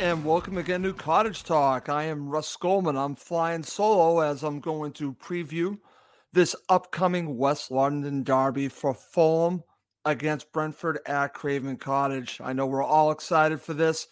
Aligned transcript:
And 0.00 0.24
welcome 0.24 0.58
again 0.58 0.84
to 0.84 0.92
Cottage 0.92 1.42
Talk. 1.42 1.88
I 1.88 2.04
am 2.04 2.28
Russ 2.28 2.54
Goldman. 2.54 2.96
I'm 2.96 3.16
flying 3.16 3.64
solo 3.64 4.20
as 4.20 4.44
I'm 4.44 4.60
going 4.60 4.92
to 4.92 5.12
preview 5.14 5.76
this 6.32 6.54
upcoming 6.68 7.36
West 7.36 7.72
London 7.72 8.22
derby 8.22 8.68
for 8.68 8.94
Fulham 8.94 9.64
against 10.04 10.52
Brentford 10.52 11.00
at 11.04 11.34
Craven 11.34 11.78
Cottage. 11.78 12.40
I 12.40 12.52
know 12.52 12.64
we're 12.66 12.84
all 12.84 13.10
excited 13.10 13.60
for 13.60 13.74
this. 13.74 14.06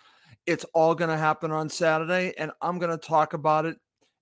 It's 0.45 0.65
all 0.75 0.97
going 0.97 1.11
to 1.11 1.17
happen 1.17 1.53
on 1.53 1.69
Saturday, 1.69 2.35
and 2.37 2.51
I'm 2.61 2.81
going 2.81 2.91
to 2.91 3.07
talk 3.07 3.33
about 3.33 3.65
it 3.65 3.77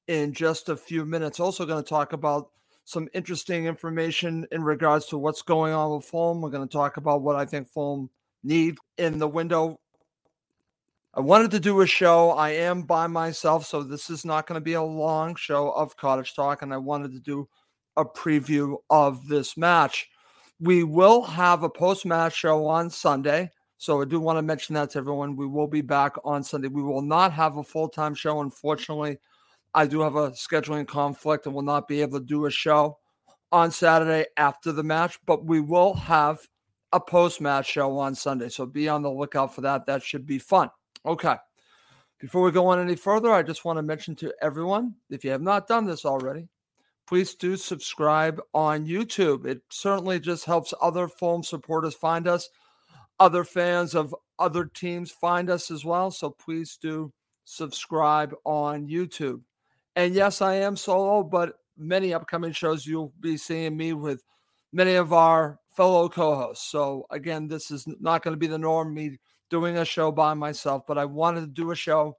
in 0.06 0.34
just 0.34 0.68
a 0.68 0.76
few 0.76 1.06
minutes. 1.06 1.40
Also, 1.40 1.64
going 1.64 1.82
to 1.82 1.88
talk 1.88 2.12
about 2.12 2.50
some 2.84 3.08
interesting 3.14 3.64
information 3.64 4.46
in 4.52 4.62
regards 4.62 5.06
to 5.06 5.16
what's 5.16 5.40
going 5.40 5.72
on 5.72 5.96
with 5.96 6.04
Fulham. 6.04 6.42
We're 6.42 6.50
going 6.50 6.68
to 6.68 6.72
talk 6.72 6.98
about 6.98 7.22
what 7.22 7.36
I 7.36 7.46
think 7.46 7.68
Fulham 7.68 8.10
need 8.42 8.76
in 8.98 9.18
the 9.18 9.26
window 9.26 9.80
I 11.16 11.20
wanted 11.20 11.52
to 11.52 11.60
do 11.60 11.80
a 11.80 11.86
show. 11.86 12.30
I 12.30 12.50
am 12.50 12.82
by 12.82 13.06
myself, 13.06 13.66
so 13.66 13.84
this 13.84 14.10
is 14.10 14.24
not 14.24 14.48
going 14.48 14.60
to 14.60 14.64
be 14.64 14.72
a 14.72 14.82
long 14.82 15.36
show 15.36 15.70
of 15.70 15.96
Cottage 15.96 16.34
Talk, 16.34 16.62
and 16.62 16.74
I 16.74 16.76
wanted 16.76 17.12
to 17.12 17.20
do 17.20 17.48
a 17.96 18.04
preview 18.04 18.78
of 18.90 19.28
this 19.28 19.56
match. 19.56 20.08
We 20.58 20.82
will 20.82 21.22
have 21.22 21.62
a 21.62 21.70
post 21.70 22.04
match 22.04 22.34
show 22.34 22.66
on 22.66 22.90
Sunday. 22.90 23.52
So 23.78 24.02
I 24.02 24.06
do 24.06 24.18
want 24.18 24.38
to 24.38 24.42
mention 24.42 24.74
that 24.74 24.90
to 24.90 24.98
everyone. 24.98 25.36
We 25.36 25.46
will 25.46 25.68
be 25.68 25.82
back 25.82 26.16
on 26.24 26.42
Sunday. 26.42 26.66
We 26.66 26.82
will 26.82 27.02
not 27.02 27.32
have 27.32 27.58
a 27.58 27.62
full 27.62 27.88
time 27.88 28.16
show, 28.16 28.40
unfortunately. 28.40 29.18
I 29.72 29.86
do 29.86 30.00
have 30.00 30.16
a 30.16 30.32
scheduling 30.32 30.88
conflict 30.88 31.46
and 31.46 31.54
will 31.54 31.62
not 31.62 31.86
be 31.86 32.00
able 32.02 32.18
to 32.18 32.26
do 32.26 32.46
a 32.46 32.50
show 32.50 32.98
on 33.52 33.70
Saturday 33.70 34.26
after 34.36 34.72
the 34.72 34.82
match, 34.82 35.20
but 35.26 35.44
we 35.44 35.60
will 35.60 35.94
have 35.94 36.40
a 36.92 36.98
post 36.98 37.40
match 37.40 37.66
show 37.70 37.98
on 37.98 38.16
Sunday. 38.16 38.48
So 38.48 38.66
be 38.66 38.88
on 38.88 39.02
the 39.02 39.10
lookout 39.10 39.54
for 39.54 39.60
that. 39.60 39.86
That 39.86 40.02
should 40.02 40.26
be 40.26 40.40
fun. 40.40 40.70
Okay. 41.06 41.36
Before 42.18 42.42
we 42.42 42.52
go 42.52 42.66
on 42.68 42.80
any 42.80 42.96
further, 42.96 43.30
I 43.32 43.42
just 43.42 43.64
want 43.64 43.76
to 43.78 43.82
mention 43.82 44.16
to 44.16 44.32
everyone 44.40 44.94
if 45.10 45.24
you 45.24 45.30
have 45.30 45.42
not 45.42 45.68
done 45.68 45.84
this 45.84 46.04
already, 46.04 46.48
please 47.06 47.34
do 47.34 47.56
subscribe 47.56 48.40
on 48.54 48.86
YouTube. 48.86 49.44
It 49.44 49.60
certainly 49.68 50.18
just 50.20 50.46
helps 50.46 50.72
other 50.80 51.08
Fulham 51.08 51.42
supporters 51.42 51.94
find 51.94 52.26
us, 52.26 52.48
other 53.20 53.44
fans 53.44 53.94
of 53.94 54.14
other 54.38 54.64
teams 54.64 55.10
find 55.10 55.50
us 55.50 55.70
as 55.70 55.84
well. 55.84 56.10
So 56.10 56.30
please 56.30 56.78
do 56.80 57.12
subscribe 57.44 58.34
on 58.44 58.88
YouTube. 58.88 59.42
And 59.96 60.14
yes, 60.14 60.40
I 60.40 60.54
am 60.54 60.76
solo, 60.76 61.22
but 61.22 61.56
many 61.76 62.14
upcoming 62.14 62.52
shows 62.52 62.86
you'll 62.86 63.12
be 63.20 63.36
seeing 63.36 63.76
me 63.76 63.92
with 63.92 64.24
many 64.72 64.94
of 64.94 65.12
our 65.12 65.60
fellow 65.76 66.08
co 66.08 66.34
hosts. 66.34 66.70
So 66.70 67.06
again, 67.10 67.48
this 67.48 67.70
is 67.70 67.84
not 68.00 68.22
going 68.22 68.32
to 68.32 68.38
be 68.38 68.46
the 68.46 68.58
norm, 68.58 68.94
me 68.94 69.18
doing 69.50 69.78
a 69.78 69.84
show 69.84 70.10
by 70.10 70.34
myself, 70.34 70.84
but 70.86 70.98
I 70.98 71.04
wanted 71.04 71.40
to 71.40 71.46
do 71.46 71.70
a 71.70 71.76
show 71.76 72.16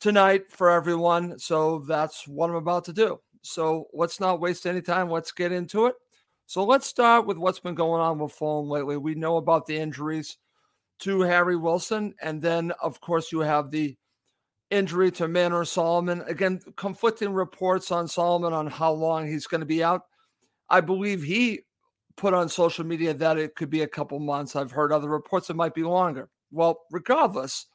tonight 0.00 0.50
for 0.50 0.70
everyone. 0.70 1.38
So 1.38 1.80
that's 1.80 2.26
what 2.26 2.50
I'm 2.50 2.56
about 2.56 2.84
to 2.86 2.92
do. 2.92 3.20
So 3.42 3.86
let's 3.92 4.20
not 4.20 4.40
waste 4.40 4.66
any 4.66 4.82
time. 4.82 5.10
Let's 5.10 5.32
get 5.32 5.52
into 5.52 5.86
it. 5.86 5.94
So 6.46 6.64
let's 6.64 6.86
start 6.86 7.26
with 7.26 7.36
what's 7.36 7.60
been 7.60 7.74
going 7.74 8.00
on 8.00 8.18
with 8.18 8.32
Fulham 8.32 8.68
lately. 8.68 8.96
We 8.96 9.14
know 9.14 9.36
about 9.36 9.66
the 9.66 9.76
injuries 9.76 10.38
to 11.00 11.20
Harry 11.20 11.56
Wilson, 11.56 12.14
and 12.20 12.40
then 12.40 12.72
of 12.82 13.00
course 13.00 13.30
you 13.30 13.40
have 13.40 13.70
the 13.70 13.96
injury 14.70 15.10
to 15.12 15.28
Manor 15.28 15.64
Solomon. 15.64 16.22
Again, 16.26 16.60
conflicting 16.76 17.32
reports 17.32 17.90
on 17.90 18.08
Solomon 18.08 18.52
on 18.52 18.66
how 18.66 18.92
long 18.92 19.26
he's 19.26 19.46
going 19.46 19.60
to 19.60 19.66
be 19.66 19.84
out. 19.84 20.02
I 20.68 20.80
believe 20.80 21.22
he 21.22 21.60
put 22.16 22.34
on 22.34 22.48
social 22.48 22.84
media 22.84 23.14
that 23.14 23.38
it 23.38 23.54
could 23.54 23.70
be 23.70 23.82
a 23.82 23.88
couple 23.88 24.18
months. 24.18 24.56
I've 24.56 24.72
heard 24.72 24.92
other 24.92 25.08
reports 25.08 25.50
it 25.50 25.56
might 25.56 25.74
be 25.74 25.84
longer. 25.84 26.28
Well, 26.50 26.80
regardless 26.90 27.66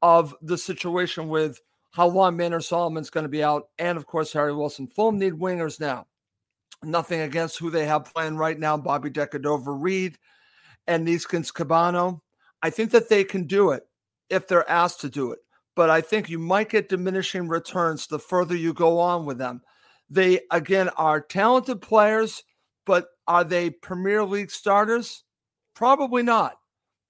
of 0.00 0.34
the 0.42 0.58
situation 0.58 1.28
with 1.28 1.60
how 1.92 2.08
long 2.08 2.36
Manor 2.36 2.60
Solomon's 2.60 3.10
going 3.10 3.24
to 3.24 3.28
be 3.28 3.44
out, 3.44 3.68
and 3.78 3.96
of 3.96 4.06
course 4.06 4.32
Harry 4.32 4.54
Wilson, 4.54 4.86
Fulham 4.86 5.18
need 5.18 5.34
wingers 5.34 5.78
now. 5.78 6.06
Nothing 6.82 7.20
against 7.20 7.58
who 7.58 7.70
they 7.70 7.86
have 7.86 8.12
playing 8.12 8.36
right 8.36 8.58
now, 8.58 8.76
Bobby 8.76 9.10
Decordova 9.10 9.76
Reid 9.78 10.18
and 10.86 11.06
Neeskens 11.06 11.52
Kebano. 11.52 12.20
I 12.62 12.70
think 12.70 12.90
that 12.90 13.08
they 13.08 13.24
can 13.24 13.46
do 13.46 13.70
it 13.70 13.84
if 14.30 14.48
they're 14.48 14.68
asked 14.68 15.00
to 15.02 15.10
do 15.10 15.32
it. 15.32 15.38
But 15.76 15.90
I 15.90 16.00
think 16.00 16.28
you 16.28 16.38
might 16.38 16.70
get 16.70 16.88
diminishing 16.88 17.48
returns 17.48 18.06
the 18.06 18.18
further 18.18 18.56
you 18.56 18.74
go 18.74 18.98
on 18.98 19.24
with 19.24 19.38
them. 19.38 19.62
They, 20.10 20.40
again, 20.50 20.90
are 20.90 21.20
talented 21.20 21.80
players, 21.80 22.42
but 22.84 23.06
are 23.26 23.44
they 23.44 23.70
Premier 23.70 24.24
League 24.24 24.50
starters? 24.50 25.24
Probably 25.74 26.22
not 26.22 26.56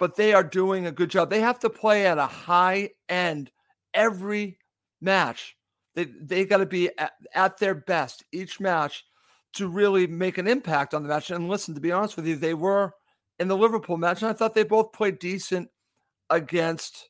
but 0.02 0.16
they 0.16 0.32
are 0.32 0.42
doing 0.42 0.84
a 0.84 0.90
good 0.90 1.10
job. 1.10 1.30
They 1.30 1.42
have 1.42 1.60
to 1.60 1.70
play 1.70 2.08
at 2.08 2.18
a 2.18 2.26
high 2.26 2.90
end 3.08 3.52
every 3.94 4.58
match. 5.00 5.56
They 5.94 6.06
they 6.20 6.44
got 6.44 6.56
to 6.56 6.66
be 6.66 6.90
at, 6.98 7.12
at, 7.32 7.58
their 7.58 7.76
best 7.76 8.24
each 8.32 8.58
match 8.58 9.04
to 9.52 9.68
really 9.68 10.08
make 10.08 10.38
an 10.38 10.48
impact 10.48 10.92
on 10.92 11.04
the 11.04 11.08
match. 11.08 11.30
And 11.30 11.48
listen, 11.48 11.76
to 11.76 11.80
be 11.80 11.92
honest 11.92 12.16
with 12.16 12.26
you, 12.26 12.34
they 12.34 12.52
were 12.52 12.94
in 13.38 13.46
the 13.46 13.56
Liverpool 13.56 13.96
match, 13.96 14.22
and 14.22 14.28
I 14.28 14.32
thought 14.32 14.56
they 14.56 14.64
both 14.64 14.92
played 14.92 15.20
decent 15.20 15.68
against 16.30 17.08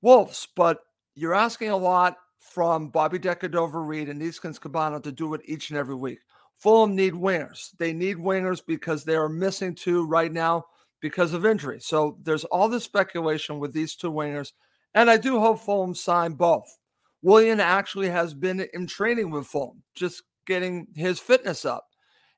Wolves. 0.00 0.48
But 0.56 0.78
you're 1.14 1.34
asking 1.34 1.72
a 1.72 1.76
lot 1.76 2.16
from 2.38 2.88
Bobby 2.88 3.18
Decordova 3.18 3.86
Reid 3.86 4.08
and 4.08 4.22
Neeskens 4.22 4.58
Kebano 4.58 5.02
to 5.02 5.12
do 5.12 5.34
it 5.34 5.42
each 5.44 5.68
and 5.68 5.78
every 5.78 5.94
week. 5.94 6.20
Fulham 6.56 6.96
need 6.96 7.12
wingers. 7.12 7.72
They 7.78 7.92
need 7.92 8.16
wingers 8.16 8.62
because 8.66 9.04
they 9.04 9.14
are 9.14 9.28
missing 9.28 9.74
two 9.74 10.06
right 10.06 10.32
now 10.32 10.64
because 11.04 11.34
of 11.34 11.44
injury. 11.44 11.78
So 11.80 12.16
there's 12.22 12.44
all 12.44 12.66
this 12.66 12.84
speculation 12.84 13.58
with 13.58 13.74
these 13.74 13.94
two 13.94 14.10
wingers, 14.10 14.52
and 14.94 15.10
I 15.10 15.18
do 15.18 15.38
hope 15.38 15.60
Fulham 15.60 15.94
sign 15.94 16.32
both. 16.32 16.78
William 17.20 17.60
actually 17.60 18.08
has 18.08 18.32
been 18.32 18.66
in 18.72 18.86
training 18.86 19.30
with 19.30 19.46
Fulham, 19.46 19.82
just 19.94 20.22
getting 20.46 20.86
his 20.94 21.20
fitness 21.20 21.66
up. 21.66 21.84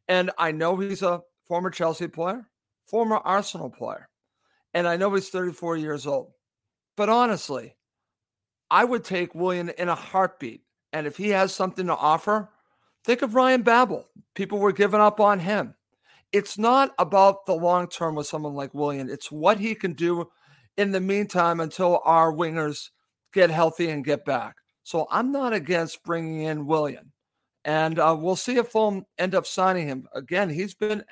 And 0.08 0.32
I 0.36 0.50
know 0.50 0.76
he's 0.76 1.02
a 1.02 1.20
former 1.46 1.70
Chelsea 1.70 2.08
player, 2.08 2.48
former 2.88 3.18
Arsenal 3.18 3.70
player, 3.70 4.08
and 4.74 4.88
I 4.88 4.96
know 4.96 5.14
he's 5.14 5.28
34 5.28 5.76
years 5.76 6.04
old. 6.04 6.32
But 6.96 7.08
honestly, 7.08 7.76
I 8.68 8.82
would 8.84 9.04
take 9.04 9.32
William 9.32 9.70
in 9.78 9.88
a 9.88 9.94
heartbeat 9.94 10.62
And 10.92 11.06
if 11.06 11.16
he 11.16 11.28
has 11.28 11.54
something 11.54 11.86
to 11.86 11.94
offer, 11.94 12.50
think 13.04 13.22
of 13.22 13.36
Ryan 13.36 13.62
Babel. 13.62 14.08
People 14.34 14.58
were 14.58 14.72
giving 14.72 15.00
up 15.00 15.20
on 15.20 15.38
him. 15.38 15.76
It's 16.32 16.58
not 16.58 16.92
about 16.98 17.46
the 17.46 17.54
long 17.54 17.88
term 17.88 18.14
with 18.14 18.26
someone 18.26 18.54
like 18.54 18.74
William. 18.74 19.08
It's 19.08 19.30
what 19.30 19.58
he 19.58 19.74
can 19.74 19.92
do 19.92 20.28
in 20.76 20.92
the 20.92 21.00
meantime 21.00 21.60
until 21.60 22.00
our 22.04 22.32
wingers 22.32 22.90
get 23.32 23.50
healthy 23.50 23.88
and 23.88 24.04
get 24.04 24.24
back. 24.24 24.56
So 24.82 25.06
I'm 25.10 25.32
not 25.32 25.52
against 25.52 26.02
bringing 26.04 26.42
in 26.42 26.66
William. 26.66 27.12
And 27.64 27.98
uh, 27.98 28.16
we'll 28.18 28.36
see 28.36 28.56
if 28.56 28.68
Fulham 28.68 29.04
end 29.18 29.34
up 29.34 29.46
signing 29.46 29.88
him. 29.88 30.06
Again, 30.14 30.48
he's 30.48 30.74
been 30.74 31.02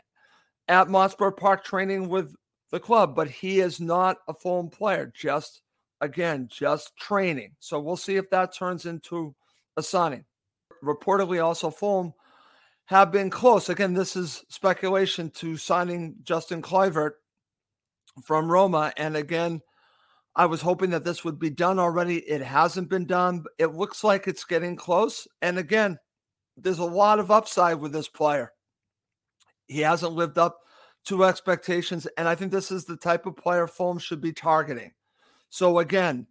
at 0.69 0.87
Motspur 0.87 1.37
Park 1.37 1.64
training 1.64 2.08
with 2.08 2.34
the 2.70 2.78
club, 2.78 3.17
but 3.17 3.28
he 3.28 3.60
is 3.60 3.81
not 3.81 4.19
a 4.28 4.34
Fulham 4.34 4.69
player. 4.69 5.10
Just, 5.14 5.62
again, 6.00 6.49
just 6.50 6.96
training. 6.96 7.52
So 7.58 7.81
we'll 7.81 7.96
see 7.96 8.17
if 8.17 8.31
that 8.31 8.55
turns 8.55 8.87
into 8.87 9.34
a 9.76 9.82
signing. 9.82 10.25
Reportedly, 10.82 11.44
also, 11.44 11.70
Fulham 11.70 12.14
have 12.86 13.10
been 13.10 13.31
close. 13.31 13.69
Again, 13.69 13.94
this 13.94 14.16
is 14.16 14.44
speculation 14.48 15.31
to 15.31 15.56
signing 15.56 16.16
Justin 16.22 16.62
Kluivert 16.62 17.12
from 18.22 18.50
Roma. 18.50 18.92
And 18.96 19.16
again, 19.16 19.62
I 20.36 20.46
was 20.46 20.60
hoping 20.60 20.90
that 20.90 21.04
this 21.04 21.25
would 21.25 21.38
be 21.38 21.50
done 21.50 21.78
already. 21.78 22.19
It 22.19 22.42
hasn't 22.42 22.90
been 22.90 23.06
done. 23.06 23.44
It 23.58 23.75
looks 23.75 24.04
like 24.04 24.26
it's 24.26 24.44
getting 24.44 24.76
close. 24.76 25.26
And 25.42 25.58
again, 25.58 25.98
there's 26.56 26.78
a 26.78 26.84
lot 26.84 27.19
of 27.19 27.31
upside 27.31 27.81
with 27.81 27.92
this 27.92 28.08
player. 28.08 28.52
He 29.66 29.81
hasn't 29.81 30.12
lived 30.12 30.38
up 30.38 30.58
to 31.06 31.25
expectations. 31.25 32.06
And 32.19 32.28
I 32.28 32.34
think 32.34 32.50
this 32.50 32.70
is 32.70 32.84
the 32.84 32.96
type 32.96 33.26
of 33.26 33.36
player 33.36 33.66
Fulham 33.66 33.98
should 33.98 34.20
be 34.20 34.32
targeting. 34.32 34.92
So 35.50 35.78
again, 35.78 36.26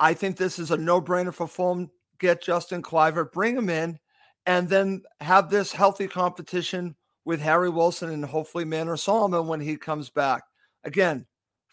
I 0.00 0.14
think 0.14 0.36
this 0.36 0.58
is 0.58 0.70
a 0.70 0.76
no 0.76 1.00
brainer 1.00 1.32
for 1.32 1.46
Fulham. 1.46 1.90
Get 2.18 2.42
Justin 2.42 2.82
Kluivert, 2.82 3.32
bring 3.32 3.56
him 3.56 3.68
in, 3.68 3.98
and 4.46 4.68
then 4.68 5.02
have 5.20 5.50
this 5.50 5.72
healthy 5.72 6.06
competition 6.06 6.94
with 7.24 7.40
Harry 7.40 7.70
Wilson 7.70 8.10
and 8.10 8.24
hopefully 8.24 8.64
Manor 8.64 8.96
Solomon 8.96 9.46
when 9.46 9.60
he 9.60 9.76
comes 9.76 10.10
back. 10.10 10.44
Again, 10.84 11.26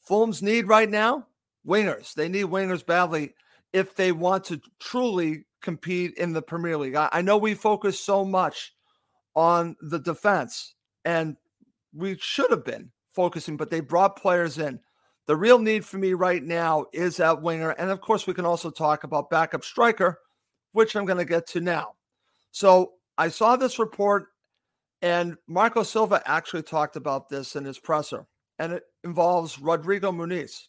Fulham's 0.07 0.41
need 0.41 0.67
right 0.67 0.89
now 0.89 1.27
wingers. 1.67 2.13
They 2.13 2.29
need 2.29 2.45
wingers 2.45 2.85
badly 2.85 3.33
if 3.73 3.95
they 3.95 4.11
want 4.11 4.45
to 4.45 4.61
truly 4.79 5.45
compete 5.61 6.13
in 6.15 6.33
the 6.33 6.41
Premier 6.41 6.77
League. 6.77 6.95
I, 6.95 7.09
I 7.11 7.21
know 7.21 7.37
we 7.37 7.53
focus 7.53 7.99
so 7.99 8.25
much 8.25 8.73
on 9.35 9.75
the 9.81 9.99
defense, 9.99 10.75
and 11.05 11.37
we 11.93 12.17
should 12.19 12.51
have 12.51 12.65
been 12.65 12.91
focusing, 13.11 13.57
but 13.57 13.69
they 13.69 13.79
brought 13.79 14.21
players 14.21 14.57
in. 14.57 14.79
The 15.27 15.35
real 15.35 15.59
need 15.59 15.85
for 15.85 15.97
me 15.97 16.13
right 16.13 16.43
now 16.43 16.85
is 16.91 17.19
at 17.19 17.41
winger. 17.41 17.71
And 17.71 17.89
of 17.89 18.01
course, 18.01 18.27
we 18.27 18.33
can 18.33 18.45
also 18.45 18.69
talk 18.69 19.03
about 19.03 19.29
backup 19.29 19.63
striker, 19.63 20.19
which 20.71 20.95
I'm 20.95 21.05
going 21.05 21.19
to 21.19 21.25
get 21.25 21.47
to 21.49 21.61
now. 21.61 21.93
So 22.51 22.93
I 23.17 23.29
saw 23.29 23.55
this 23.55 23.79
report, 23.79 24.27
and 25.01 25.35
Marco 25.47 25.83
Silva 25.83 26.21
actually 26.25 26.63
talked 26.63 26.95
about 26.95 27.29
this 27.29 27.55
in 27.55 27.65
his 27.65 27.79
presser, 27.79 28.25
and 28.59 28.73
it 28.73 28.83
involves 29.03 29.59
Rodrigo 29.59 30.11
Muniz. 30.11 30.67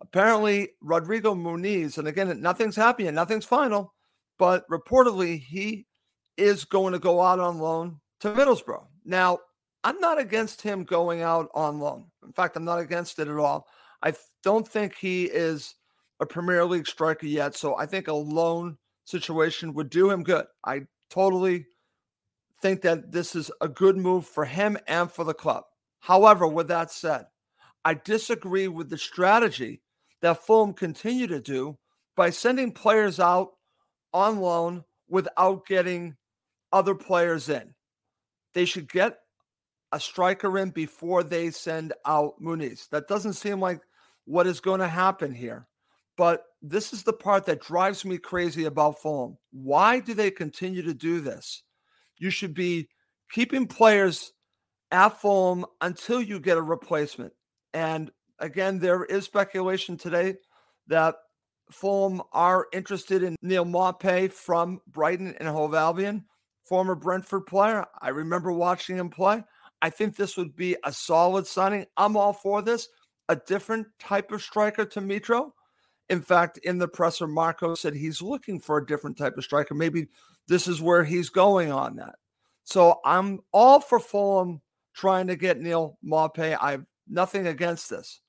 Apparently, 0.00 0.70
Rodrigo 0.80 1.34
Muniz, 1.34 1.98
and 1.98 2.08
again, 2.08 2.40
nothing's 2.40 2.76
happy 2.76 3.06
and 3.06 3.14
nothing's 3.14 3.44
final, 3.44 3.94
but 4.38 4.68
reportedly 4.68 5.40
he 5.40 5.86
is 6.36 6.64
going 6.64 6.92
to 6.92 6.98
go 6.98 7.20
out 7.20 7.38
on 7.38 7.58
loan 7.58 8.00
to 8.20 8.32
Middlesbrough. 8.32 8.84
Now, 9.04 9.38
I'm 9.84 9.98
not 10.00 10.18
against 10.18 10.62
him 10.62 10.84
going 10.84 11.22
out 11.22 11.48
on 11.54 11.78
loan. 11.78 12.06
In 12.24 12.32
fact, 12.32 12.56
I'm 12.56 12.64
not 12.64 12.78
against 12.78 13.18
it 13.18 13.28
at 13.28 13.36
all. 13.36 13.66
I 14.02 14.14
don't 14.42 14.66
think 14.66 14.96
he 14.96 15.24
is 15.24 15.74
a 16.20 16.26
Premier 16.26 16.64
League 16.64 16.86
striker 16.86 17.26
yet, 17.26 17.54
so 17.54 17.76
I 17.76 17.86
think 17.86 18.08
a 18.08 18.12
loan 18.12 18.78
situation 19.04 19.74
would 19.74 19.90
do 19.90 20.10
him 20.10 20.22
good. 20.22 20.46
I 20.64 20.82
totally 21.12 21.66
think 22.60 22.80
that 22.82 23.12
this 23.12 23.34
is 23.34 23.50
a 23.60 23.68
good 23.68 23.96
move 23.96 24.26
for 24.26 24.44
him 24.44 24.78
and 24.86 25.10
for 25.10 25.24
the 25.24 25.34
club. 25.34 25.64
However, 26.00 26.46
with 26.46 26.68
that 26.68 26.90
said, 26.90 27.26
I 27.84 27.94
disagree 27.94 28.68
with 28.68 28.88
the 28.88 28.98
strategy 28.98 29.82
that 30.20 30.44
Fulham 30.44 30.72
continue 30.72 31.26
to 31.26 31.40
do 31.40 31.78
by 32.16 32.30
sending 32.30 32.72
players 32.72 33.18
out 33.18 33.50
on 34.12 34.38
loan 34.38 34.84
without 35.08 35.66
getting 35.66 36.16
other 36.72 36.94
players 36.94 37.48
in. 37.48 37.74
They 38.54 38.64
should 38.64 38.90
get 38.90 39.18
a 39.90 40.00
striker 40.00 40.58
in 40.58 40.70
before 40.70 41.22
they 41.22 41.50
send 41.50 41.92
out 42.06 42.40
Muniz. 42.40 42.88
That 42.90 43.08
doesn't 43.08 43.34
seem 43.34 43.60
like 43.60 43.80
what 44.24 44.46
is 44.46 44.60
going 44.60 44.80
to 44.80 44.88
happen 44.88 45.34
here. 45.34 45.66
But 46.16 46.44
this 46.60 46.92
is 46.92 47.02
the 47.02 47.12
part 47.12 47.46
that 47.46 47.62
drives 47.62 48.04
me 48.04 48.18
crazy 48.18 48.64
about 48.64 49.00
Fulham. 49.00 49.38
Why 49.50 50.00
do 50.00 50.14
they 50.14 50.30
continue 50.30 50.82
to 50.82 50.94
do 50.94 51.20
this? 51.20 51.62
You 52.18 52.30
should 52.30 52.54
be 52.54 52.88
keeping 53.30 53.66
players 53.66 54.32
at 54.90 55.20
Fulham 55.20 55.64
until 55.80 56.20
you 56.20 56.38
get 56.38 56.58
a 56.58 56.62
replacement. 56.62 57.32
And 57.72 58.10
again, 58.38 58.78
there 58.78 59.04
is 59.04 59.24
speculation 59.24 59.96
today 59.96 60.34
that 60.88 61.16
Fulham 61.70 62.22
are 62.32 62.66
interested 62.72 63.22
in 63.22 63.36
Neal 63.40 63.64
Maupay 63.64 64.30
from 64.30 64.80
Brighton 64.86 65.34
and 65.40 65.48
Hove 65.48 65.74
Albion, 65.74 66.26
former 66.62 66.94
Brentford 66.94 67.46
player. 67.46 67.86
I 68.00 68.10
remember 68.10 68.52
watching 68.52 68.96
him 68.96 69.08
play. 69.08 69.42
I 69.80 69.90
think 69.90 70.14
this 70.14 70.36
would 70.36 70.54
be 70.54 70.76
a 70.84 70.92
solid 70.92 71.46
signing. 71.46 71.86
I'm 71.96 72.16
all 72.16 72.34
for 72.34 72.60
this. 72.60 72.88
A 73.28 73.36
different 73.36 73.86
type 73.98 74.30
of 74.30 74.42
striker 74.42 74.84
to 74.84 75.00
Mitro. 75.00 75.52
In 76.12 76.20
fact, 76.20 76.58
in 76.58 76.76
the 76.76 76.88
presser, 76.88 77.26
Marco 77.26 77.74
said 77.74 77.94
he's 77.94 78.20
looking 78.20 78.60
for 78.60 78.76
a 78.76 78.84
different 78.84 79.16
type 79.16 79.38
of 79.38 79.44
striker. 79.44 79.74
Maybe 79.74 80.08
this 80.46 80.68
is 80.68 80.82
where 80.82 81.04
he's 81.04 81.30
going 81.30 81.72
on 81.72 81.96
that. 81.96 82.16
So 82.64 83.00
I'm 83.02 83.40
all 83.50 83.80
for 83.80 83.98
Fulham 83.98 84.60
trying 84.92 85.28
to 85.28 85.36
get 85.36 85.58
Neal 85.58 85.96
Maupay. 86.04 86.58
I 86.60 86.72
have 86.72 86.84
nothing 87.08 87.46
against 87.46 87.88
this. 87.88 88.20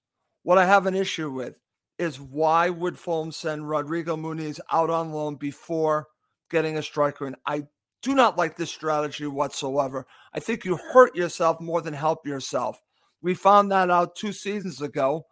What 0.44 0.58
I 0.58 0.66
have 0.66 0.86
an 0.86 0.96
issue 0.96 1.30
with 1.30 1.60
is 2.00 2.22
why 2.22 2.70
would 2.70 2.98
Fulham 2.98 3.34
send 3.34 3.68
Rodrigo 3.68 4.16
Muniz 4.16 4.62
out 4.72 4.90
on 4.90 5.12
loan 5.12 5.36
before 5.36 6.08
getting 6.50 6.78
a 6.78 6.84
striker? 6.84 7.28
And 7.28 7.36
I 7.46 7.64
do 8.02 8.16
not 8.16 8.38
like 8.38 8.56
this 8.56 8.72
strategy 8.72 9.28
whatsoever. 9.28 10.08
I 10.34 10.40
think 10.40 10.64
you 10.64 10.78
hurt 10.78 11.18
yourself 11.18 11.60
more 11.60 11.82
than 11.82 11.94
help 11.94 12.26
yourself. 12.26 12.82
We 13.22 13.34
found 13.34 13.74
that 13.74 13.90
out 13.90 14.16
two 14.16 14.32
seasons 14.32 14.82
ago 14.82 15.26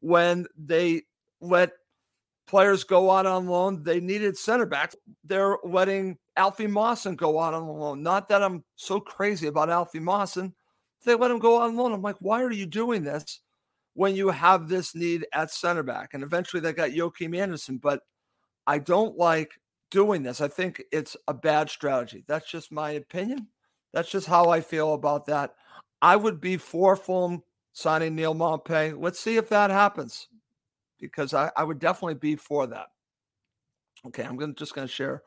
when 0.00 0.46
they 0.58 1.02
let 1.40 1.70
players 2.52 2.84
go 2.84 3.10
out 3.10 3.24
on 3.24 3.46
loan. 3.46 3.82
They 3.82 3.98
needed 3.98 4.36
center 4.36 4.66
backs. 4.66 4.94
They're 5.24 5.56
letting 5.64 6.18
Alfie 6.36 6.66
Mawson 6.66 7.16
go 7.16 7.40
out 7.40 7.54
on 7.54 7.66
loan. 7.66 8.02
Not 8.02 8.28
that 8.28 8.42
I'm 8.42 8.62
so 8.76 9.00
crazy 9.00 9.46
about 9.46 9.70
Alfie 9.70 9.98
Mawson. 9.98 10.54
They 11.04 11.14
let 11.14 11.30
him 11.30 11.38
go 11.38 11.62
on 11.62 11.76
loan. 11.76 11.92
I'm 11.92 12.02
like, 12.02 12.16
why 12.20 12.42
are 12.42 12.52
you 12.52 12.66
doing 12.66 13.02
this? 13.02 13.40
when 13.94 14.16
you 14.16 14.28
have 14.30 14.68
this 14.68 14.94
need 14.94 15.26
at 15.32 15.50
center 15.50 15.82
back. 15.82 16.14
And 16.14 16.22
eventually 16.22 16.60
they 16.60 16.72
got 16.72 16.92
Joachim 16.92 17.34
Andersen, 17.34 17.78
but 17.78 18.00
I 18.66 18.78
don't 18.78 19.18
like 19.18 19.52
doing 19.90 20.22
this. 20.22 20.40
I 20.40 20.48
think 20.48 20.82
it's 20.92 21.16
a 21.28 21.34
bad 21.34 21.68
strategy. 21.68 22.24
That's 22.26 22.50
just 22.50 22.72
my 22.72 22.92
opinion. 22.92 23.48
That's 23.92 24.10
just 24.10 24.26
how 24.26 24.48
I 24.48 24.60
feel 24.60 24.94
about 24.94 25.26
that. 25.26 25.54
I 26.00 26.16
would 26.16 26.40
be 26.40 26.56
for 26.56 26.96
Fulham 26.96 27.42
signing 27.72 28.14
Neal 28.14 28.34
Maupay. 28.34 28.98
Let's 28.98 29.20
see 29.20 29.36
if 29.36 29.48
that 29.50 29.70
happens 29.70 30.28
because 31.02 31.34
I, 31.34 31.50
I 31.54 31.64
would 31.64 31.78
definitely 31.78 32.14
be 32.14 32.36
for 32.36 32.66
that. 32.68 32.86
Okay, 34.06 34.22
I'm 34.22 34.36
gonna, 34.36 34.54
just 34.54 34.74
going 34.74 34.88
to 34.88 34.92
share 34.92 35.22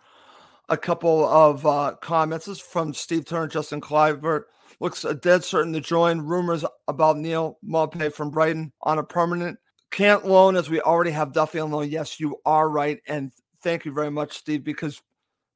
a 0.69 0.77
couple 0.77 1.25
of 1.27 1.63
uh, 1.65 1.95
comments. 2.01 2.47
This 2.47 2.57
is 2.57 2.63
from 2.63 2.93
Steve 2.93 3.25
Turner, 3.25 3.47
Justin 3.47 3.81
Kluivert 3.81 4.45
looks 4.79 5.05
dead 5.21 5.43
certain 5.43 5.73
to 5.73 5.81
join. 5.81 6.21
Rumors 6.21 6.65
about 6.87 7.17
Neal 7.17 7.59
Maupay 7.65 8.11
from 8.11 8.31
Brighton 8.31 8.71
on 8.81 8.99
a 8.99 9.03
permanent 9.03 9.59
can't 9.91 10.25
loan 10.25 10.55
as 10.57 10.69
we 10.69 10.81
already 10.81 11.11
have 11.11 11.31
Duffy 11.31 11.59
on 11.59 11.71
loan. 11.71 11.89
Yes, 11.89 12.19
you 12.19 12.37
are 12.45 12.67
right. 12.69 12.99
And 13.07 13.31
thank 13.61 13.85
you 13.85 13.93
very 13.93 14.11
much, 14.11 14.37
Steve, 14.37 14.63
because 14.63 15.01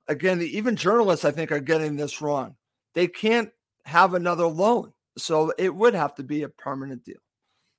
again, 0.08 0.42
even 0.42 0.76
journalists, 0.76 1.26
I 1.26 1.32
think, 1.32 1.52
are 1.52 1.60
getting 1.60 1.96
this 1.96 2.22
wrong. 2.22 2.56
They 2.94 3.08
can't 3.08 3.50
have 3.86 4.14
another 4.14 4.48
loan. 4.48 4.94
So 5.18 5.52
it 5.58 5.76
would 5.76 5.94
have 5.94 6.16
to 6.16 6.24
be 6.24 6.44
a 6.44 6.50
permanent 6.50 7.04
deal. 7.04 7.18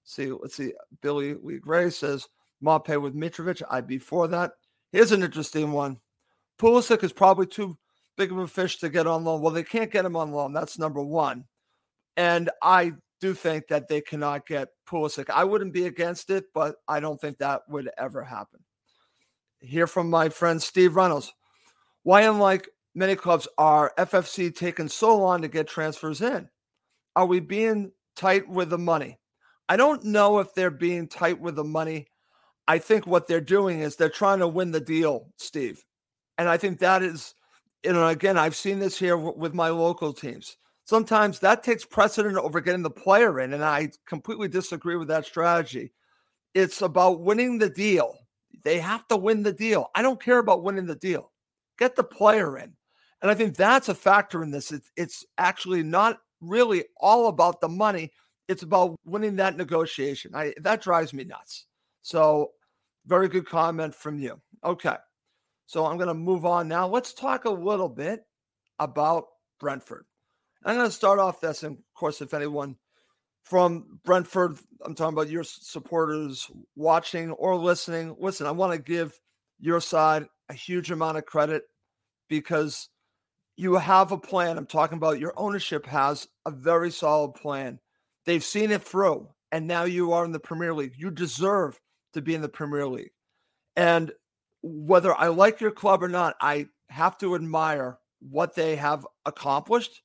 See, 0.04 0.30
let's 0.30 0.56
see. 0.56 0.72
Billy 1.02 1.34
Lee 1.34 1.58
Gray 1.58 1.90
says 1.90 2.26
Maupay 2.62 3.00
with 3.00 3.14
Mitrovic. 3.14 3.62
I'd 3.70 3.86
be 3.86 3.98
for 3.98 4.28
that. 4.28 4.52
Here's 4.92 5.12
an 5.12 5.22
interesting 5.22 5.72
one. 5.72 5.98
Pulisic 6.58 7.04
is 7.04 7.12
probably 7.12 7.46
too 7.46 7.78
big 8.16 8.32
of 8.32 8.38
a 8.38 8.46
fish 8.46 8.78
to 8.78 8.88
get 8.88 9.06
on 9.06 9.24
loan. 9.24 9.40
Well, 9.40 9.52
they 9.52 9.62
can't 9.62 9.90
get 9.90 10.04
him 10.04 10.16
on 10.16 10.32
loan. 10.32 10.52
That's 10.52 10.78
number 10.78 11.02
one. 11.02 11.44
And 12.16 12.50
I 12.62 12.92
do 13.20 13.34
think 13.34 13.68
that 13.68 13.88
they 13.88 14.00
cannot 14.00 14.46
get 14.46 14.68
Pulisic. 14.88 15.30
I 15.30 15.44
wouldn't 15.44 15.72
be 15.72 15.86
against 15.86 16.30
it, 16.30 16.46
but 16.52 16.76
I 16.88 17.00
don't 17.00 17.20
think 17.20 17.38
that 17.38 17.62
would 17.68 17.90
ever 17.96 18.22
happen. 18.22 18.60
Hear 19.60 19.86
from 19.86 20.10
my 20.10 20.28
friend 20.28 20.60
Steve 20.60 20.96
Reynolds. 20.96 21.32
Why, 22.02 22.22
unlike 22.22 22.68
many 22.94 23.14
clubs, 23.14 23.46
are 23.58 23.92
FFC 23.98 24.54
taking 24.54 24.88
so 24.88 25.16
long 25.16 25.42
to 25.42 25.48
get 25.48 25.68
transfers 25.68 26.20
in? 26.22 26.48
Are 27.14 27.26
we 27.26 27.40
being 27.40 27.92
tight 28.16 28.48
with 28.48 28.70
the 28.70 28.78
money? 28.78 29.18
I 29.70 29.76
don't 29.76 30.02
know 30.02 30.40
if 30.40 30.52
they're 30.52 30.72
being 30.72 31.06
tight 31.06 31.40
with 31.40 31.54
the 31.54 31.62
money. 31.62 32.08
I 32.66 32.78
think 32.78 33.06
what 33.06 33.28
they're 33.28 33.40
doing 33.40 33.80
is 33.80 33.94
they're 33.94 34.08
trying 34.08 34.40
to 34.40 34.48
win 34.48 34.72
the 34.72 34.80
deal, 34.80 35.28
Steve. 35.36 35.84
And 36.38 36.48
I 36.48 36.56
think 36.56 36.80
that 36.80 37.04
is, 37.04 37.34
you 37.84 37.92
know, 37.92 38.08
again, 38.08 38.36
I've 38.36 38.56
seen 38.56 38.80
this 38.80 38.98
here 38.98 39.14
w- 39.14 39.38
with 39.38 39.54
my 39.54 39.68
local 39.68 40.12
teams. 40.12 40.56
Sometimes 40.86 41.38
that 41.38 41.62
takes 41.62 41.84
precedent 41.84 42.36
over 42.36 42.60
getting 42.60 42.82
the 42.82 42.90
player 42.90 43.38
in. 43.38 43.52
And 43.52 43.62
I 43.64 43.90
completely 44.08 44.48
disagree 44.48 44.96
with 44.96 45.06
that 45.06 45.24
strategy. 45.24 45.92
It's 46.52 46.82
about 46.82 47.20
winning 47.20 47.58
the 47.58 47.70
deal. 47.70 48.18
They 48.64 48.80
have 48.80 49.06
to 49.06 49.16
win 49.16 49.44
the 49.44 49.52
deal. 49.52 49.88
I 49.94 50.02
don't 50.02 50.20
care 50.20 50.38
about 50.38 50.64
winning 50.64 50.86
the 50.86 50.96
deal. 50.96 51.30
Get 51.78 51.94
the 51.94 52.02
player 52.02 52.58
in. 52.58 52.72
And 53.22 53.30
I 53.30 53.34
think 53.34 53.54
that's 53.54 53.88
a 53.88 53.94
factor 53.94 54.42
in 54.42 54.50
this. 54.50 54.72
It's, 54.72 54.90
it's 54.96 55.24
actually 55.38 55.84
not 55.84 56.18
really 56.40 56.86
all 56.96 57.28
about 57.28 57.60
the 57.60 57.68
money. 57.68 58.10
It's 58.50 58.64
about 58.64 58.96
winning 59.04 59.36
that 59.36 59.56
negotiation. 59.56 60.32
I 60.34 60.54
that 60.62 60.82
drives 60.82 61.14
me 61.14 61.22
nuts. 61.22 61.66
So, 62.02 62.50
very 63.06 63.28
good 63.28 63.46
comment 63.46 63.94
from 63.94 64.18
you. 64.18 64.40
Okay. 64.64 64.96
So, 65.66 65.86
I'm 65.86 65.98
going 65.98 66.08
to 66.08 66.14
move 66.14 66.44
on 66.44 66.66
now. 66.66 66.88
Let's 66.88 67.14
talk 67.14 67.44
a 67.44 67.50
little 67.50 67.88
bit 67.88 68.24
about 68.80 69.26
Brentford. 69.60 70.04
I'm 70.64 70.74
going 70.74 70.88
to 70.88 70.92
start 70.92 71.20
off 71.20 71.40
this. 71.40 71.62
And 71.62 71.78
of 71.78 71.94
course, 71.94 72.20
if 72.20 72.34
anyone 72.34 72.74
from 73.42 74.00
Brentford, 74.04 74.58
I'm 74.84 74.96
talking 74.96 75.16
about 75.16 75.30
your 75.30 75.44
supporters 75.44 76.50
watching 76.74 77.30
or 77.30 77.54
listening, 77.54 78.16
listen, 78.18 78.48
I 78.48 78.50
want 78.50 78.72
to 78.72 78.78
give 78.78 79.18
your 79.60 79.80
side 79.80 80.26
a 80.48 80.54
huge 80.54 80.90
amount 80.90 81.18
of 81.18 81.24
credit 81.24 81.62
because 82.28 82.88
you 83.56 83.74
have 83.74 84.10
a 84.10 84.18
plan. 84.18 84.58
I'm 84.58 84.66
talking 84.66 84.98
about 84.98 85.20
your 85.20 85.34
ownership 85.36 85.86
has 85.86 86.26
a 86.46 86.50
very 86.50 86.90
solid 86.90 87.34
plan. 87.34 87.78
They've 88.26 88.44
seen 88.44 88.70
it 88.70 88.82
through, 88.82 89.28
and 89.50 89.66
now 89.66 89.84
you 89.84 90.12
are 90.12 90.24
in 90.24 90.32
the 90.32 90.40
Premier 90.40 90.74
League. 90.74 90.94
You 90.96 91.10
deserve 91.10 91.80
to 92.12 92.22
be 92.22 92.34
in 92.34 92.42
the 92.42 92.48
Premier 92.48 92.86
League. 92.86 93.12
And 93.76 94.12
whether 94.62 95.14
I 95.14 95.28
like 95.28 95.60
your 95.60 95.70
club 95.70 96.02
or 96.02 96.08
not, 96.08 96.36
I 96.40 96.66
have 96.90 97.16
to 97.18 97.34
admire 97.34 97.98
what 98.20 98.54
they 98.54 98.76
have 98.76 99.06
accomplished 99.24 100.02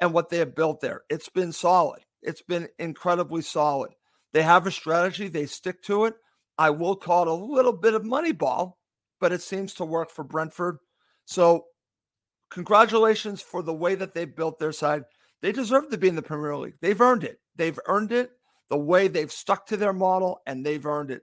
and 0.00 0.12
what 0.12 0.28
they 0.28 0.38
have 0.38 0.56
built 0.56 0.80
there. 0.80 1.02
It's 1.08 1.28
been 1.28 1.52
solid. 1.52 2.00
It's 2.22 2.42
been 2.42 2.68
incredibly 2.78 3.42
solid. 3.42 3.92
They 4.32 4.42
have 4.42 4.66
a 4.66 4.70
strategy, 4.70 5.28
they 5.28 5.46
stick 5.46 5.82
to 5.84 6.06
it. 6.06 6.14
I 6.58 6.70
will 6.70 6.96
call 6.96 7.22
it 7.22 7.28
a 7.28 7.32
little 7.32 7.72
bit 7.72 7.94
of 7.94 8.04
money 8.04 8.32
ball, 8.32 8.78
but 9.20 9.32
it 9.32 9.42
seems 9.42 9.74
to 9.74 9.84
work 9.84 10.10
for 10.10 10.24
Brentford. 10.24 10.78
So 11.24 11.66
congratulations 12.50 13.42
for 13.42 13.62
the 13.62 13.74
way 13.74 13.94
that 13.94 14.14
they 14.14 14.24
built 14.24 14.58
their 14.58 14.72
side. 14.72 15.04
They 15.42 15.52
deserve 15.52 15.90
to 15.90 15.98
be 15.98 16.08
in 16.08 16.16
the 16.16 16.22
Premier 16.22 16.56
League. 16.56 16.76
They've 16.80 17.00
earned 17.00 17.24
it. 17.24 17.40
They've 17.56 17.78
earned 17.86 18.12
it 18.12 18.30
the 18.70 18.78
way 18.78 19.08
they've 19.08 19.30
stuck 19.30 19.66
to 19.66 19.76
their 19.76 19.92
model 19.92 20.40
and 20.46 20.64
they've 20.64 20.86
earned 20.86 21.10
it. 21.10 21.22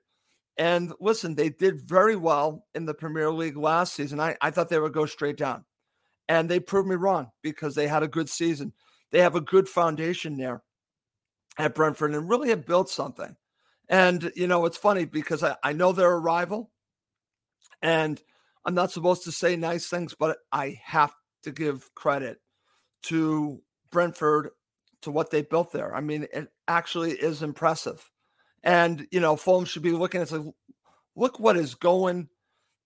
And 0.58 0.94
listen, 1.00 1.36
they 1.36 1.50
did 1.50 1.88
very 1.88 2.18
well 2.18 2.66
in 2.76 2.86
the 2.86 2.94
Premier 2.94 3.32
League 3.32 3.58
last 3.58 3.94
season. 3.94 4.20
I, 4.20 4.36
I 4.42 4.52
thought 4.52 4.70
they 4.70 4.78
would 4.78 4.94
go 4.94 5.06
straight 5.06 5.38
down. 5.38 5.64
And 6.28 6.48
they 6.48 6.60
proved 6.60 6.88
me 6.88 6.96
wrong 6.96 7.32
because 7.42 7.76
they 7.76 7.88
had 7.88 8.04
a 8.04 8.08
good 8.08 8.30
season. 8.30 8.74
They 9.12 9.22
have 9.22 9.36
a 9.36 9.42
good 9.42 9.68
foundation 9.68 10.38
there 10.38 10.62
at 11.58 11.74
Brentford 11.74 12.14
and 12.14 12.30
really 12.30 12.50
have 12.50 12.66
built 12.66 12.90
something. 12.90 13.36
And, 13.88 14.32
you 14.36 14.46
know, 14.48 14.66
it's 14.66 14.78
funny 14.78 15.06
because 15.06 15.42
I, 15.42 15.56
I 15.64 15.74
know 15.74 15.92
they're 15.92 16.12
a 16.12 16.20
rival 16.20 16.70
and 17.82 18.22
I'm 18.66 18.76
not 18.76 18.92
supposed 18.92 19.24
to 19.24 19.32
say 19.32 19.56
nice 19.56 19.88
things, 19.88 20.14
but 20.14 20.38
I 20.52 20.80
have 20.84 21.14
to 21.44 21.52
give 21.52 21.90
credit 21.96 22.38
to 23.04 23.64
Brentford 23.91 24.50
to 25.01 25.12
what 25.12 25.31
they 25.31 25.41
built 25.41 25.72
there. 25.72 25.96
I 25.96 26.01
mean, 26.01 26.27
it 26.34 26.51
actually 26.67 27.12
is 27.12 27.41
impressive. 27.41 28.10
And, 28.63 29.08
you 29.12 29.19
know, 29.19 29.36
Fulham 29.36 29.65
should 29.65 29.84
be 29.84 29.91
looking 29.91 30.22
at 30.22 30.31
like, 30.31 30.53
look 31.15 31.39
what 31.39 31.58
is 31.58 31.75
going 31.75 32.27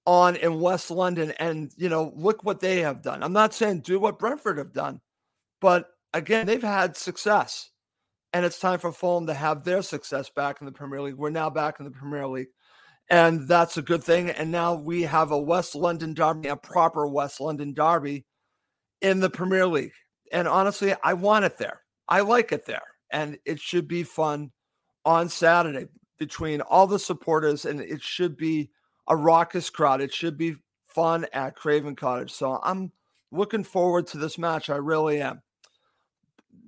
on 0.06 0.36
in 0.36 0.60
West 0.60 0.92
London 0.92 1.34
and, 1.40 1.72
you 1.78 1.90
know, 1.90 2.14
look 2.16 2.44
what 2.44 2.60
they 2.60 2.82
have 2.82 3.02
done. 3.02 3.24
I'm 3.24 3.34
not 3.34 3.54
saying 3.54 3.82
do 3.82 4.00
what 4.00 4.20
Brentford 4.20 4.58
have 4.58 4.74
done, 4.74 5.02
but 5.62 5.88
again, 6.14 6.46
they've 6.46 6.62
had 6.62 6.96
success. 6.96 7.70
And 8.34 8.46
it's 8.46 8.60
time 8.60 8.80
for 8.80 8.92
Fulham 8.92 9.28
to 9.28 9.34
have 9.34 9.64
their 9.64 9.84
success 9.84 10.30
back 10.30 10.60
in 10.60 10.66
the 10.66 10.72
Premier 10.72 11.02
League. 11.02 11.16
We're 11.16 11.30
now 11.30 11.52
back 11.52 11.80
in 11.80 11.86
the 11.86 11.92
Premier 11.92 12.28
League. 12.28 12.48
And 13.10 13.48
that's 13.48 13.78
a 13.78 13.82
good 13.82 14.04
thing. 14.04 14.32
And 14.32 14.52
now 14.52 14.74
we 14.74 15.04
have 15.04 15.32
a 15.32 15.38
West 15.38 15.76
London 15.76 16.14
derby, 16.14 16.50
a 16.50 16.56
proper 16.56 17.08
West 17.08 17.40
London 17.40 17.74
derby 17.74 18.26
in 19.02 19.20
the 19.20 19.30
Premier 19.30 19.68
League. 19.68 19.92
And 20.34 20.48
honestly, 20.48 20.94
I 21.04 21.14
want 21.14 21.46
it 21.46 21.58
there. 21.58 21.82
I 22.10 22.22
like 22.22 22.52
it 22.52 22.66
there. 22.66 22.82
And 23.12 23.38
it 23.46 23.60
should 23.60 23.88
be 23.88 24.04
fun 24.04 24.52
on 25.06 25.30
Saturday 25.30 25.88
between 26.18 26.60
all 26.62 26.88
the 26.88 27.00
supporters. 27.00 27.66
And 27.66 27.80
it 27.80 28.02
should 28.02 28.36
be 28.36 28.72
a 29.08 29.16
raucous 29.16 29.70
crowd. 29.70 30.02
It 30.02 30.12
should 30.12 30.38
be 30.38 30.56
fun 30.88 31.28
at 31.34 31.56
Craven 31.56 31.96
Cottage. 31.96 32.32
So 32.32 32.60
I'm 32.64 32.92
looking 33.32 33.64
forward 33.64 34.08
to 34.08 34.18
this 34.18 34.38
match. 34.38 34.70
I 34.70 34.78
really 34.78 35.22
am. 35.22 35.42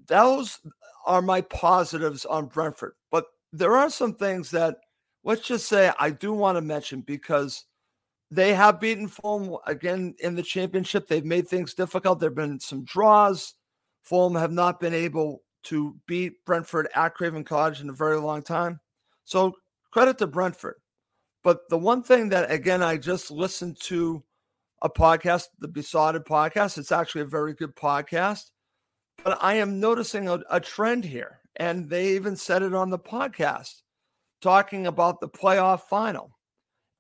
Those 0.08 0.60
are 1.08 1.22
my 1.22 1.42
positives 1.42 2.26
on 2.26 2.46
Brentford. 2.46 2.94
But 3.12 3.26
there 3.52 3.76
are 3.76 3.90
some 3.90 4.14
things 4.14 4.52
that 4.52 4.78
let's 5.24 5.48
just 5.48 5.68
say 5.68 5.92
I 6.00 6.12
do 6.12 6.34
want 6.34 6.58
to 6.58 6.62
mention 6.62 7.02
because 7.02 7.66
they 8.36 8.54
have 8.54 8.80
beaten 8.80 9.08
Fulham 9.08 9.58
again 9.66 10.16
in 10.20 10.36
the 10.36 10.44
championship. 10.44 11.08
They've 11.08 11.26
made 11.26 11.48
things 11.48 11.74
difficult. 11.74 12.20
There 12.20 12.30
have 12.30 12.36
been 12.36 12.60
some 12.60 12.84
draws. 12.84 13.56
Fulham 14.04 14.36
have 14.36 14.52
not 14.52 14.80
been 14.80 14.94
able 14.94 15.44
to 15.64 15.96
beat 16.08 16.46
Brentford 16.46 16.88
at 16.94 17.16
Craven 17.16 17.44
Cottage 17.44 17.82
in 17.82 17.90
a 17.90 17.94
very 17.94 18.18
long 18.18 18.44
time. 18.44 18.80
So 19.24 19.54
credit 19.92 20.18
to 20.20 20.28
Brentford. 20.28 20.76
But 21.44 21.70
the 21.70 21.78
one 21.78 22.04
thing 22.04 22.30
that, 22.30 22.52
again, 22.52 22.84
I 22.84 22.98
just 22.98 23.32
listened 23.32 23.80
to 23.82 24.24
a 24.82 24.90
podcast, 24.90 25.48
the 25.60 25.68
Beesotted 25.68 26.26
podcast. 26.26 26.78
It's 26.78 26.92
actually 26.92 27.22
a 27.22 27.26
very 27.26 27.54
good 27.54 27.76
podcast. 27.76 28.52
But 29.24 29.38
I 29.42 29.56
am 29.56 29.80
noticing 29.80 30.28
a, 30.28 30.40
a 30.50 30.60
trend 30.60 31.06
here. 31.06 31.40
And 31.56 31.90
they 31.90 32.10
even 32.10 32.36
said 32.36 32.62
it 32.62 32.74
on 32.74 32.90
the 32.90 33.00
podcast 33.00 33.82
talking 34.42 34.88
about 34.88 35.22
the 35.22 35.30
playoff 35.30 35.82
final 35.82 36.38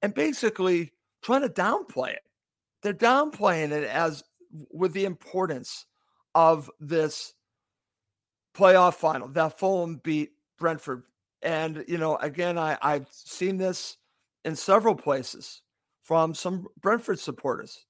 and 0.01 0.13
basically 0.13 0.92
trying 1.25 1.41
to 1.41 1.50
downplay 1.50 2.12
it. 2.12 2.22
They're 2.84 2.94
downplaying 2.94 3.72
it 3.72 3.84
as 3.84 4.24
with 4.72 4.94
the 4.94 5.05
importance 5.05 5.86
of 6.36 6.70
this 6.79 7.34
playoff 8.55 8.94
final 8.94 9.27
that 9.29 9.58
Fulham 9.58 10.00
beat 10.03 10.34
Brentford. 10.60 11.03
And, 11.41 11.84
you 11.88 11.98
know, 11.98 12.15
again, 12.17 12.60
I, 12.60 12.77
I've 12.82 13.08
seen 13.10 13.58
this 13.58 13.98
in 14.44 14.55
several 14.55 14.96
places 14.96 15.63
from 16.03 16.36
some 16.36 16.67
Brentford 16.79 17.20
supporters. 17.20 17.86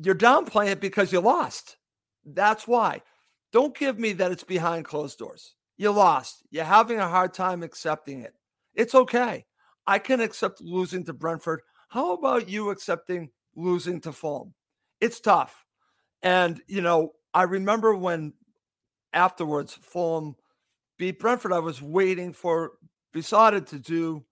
You're 0.00 0.14
downplaying 0.14 0.72
it 0.72 0.80
because 0.80 1.12
you 1.12 1.20
lost. 1.20 1.78
That's 2.26 2.68
why. 2.68 3.00
Don't 3.52 3.76
give 3.76 3.98
me 3.98 4.12
that 4.14 4.32
it's 4.32 4.44
behind 4.44 4.84
closed 4.84 5.18
doors. 5.18 5.54
You 5.78 5.92
lost. 5.92 6.42
You're 6.50 6.64
having 6.64 6.98
a 6.98 7.08
hard 7.08 7.32
time 7.32 7.62
accepting 7.62 8.20
it. 8.20 8.34
It's 8.74 8.94
okay. 8.94 9.46
I 9.86 9.98
can 9.98 10.20
accept 10.20 10.60
losing 10.60 11.04
to 11.04 11.12
Brentford. 11.14 11.62
How 11.94 12.12
about 12.12 12.48
you 12.48 12.70
accepting 12.70 13.30
losing 13.54 14.00
to 14.00 14.10
Fulham? 14.10 14.52
It's 15.00 15.20
tough. 15.20 15.64
And, 16.22 16.60
you 16.66 16.80
know, 16.80 17.12
I 17.32 17.44
remember 17.44 17.94
when 17.94 18.32
afterwards 19.12 19.78
Fulham 19.80 20.34
beat 20.98 21.20
Brentford, 21.20 21.52
I 21.52 21.60
was 21.60 21.80
waiting 21.80 22.32
for 22.32 22.72
Beesotted 23.12 23.68
to 23.68 23.78
do 23.78 24.24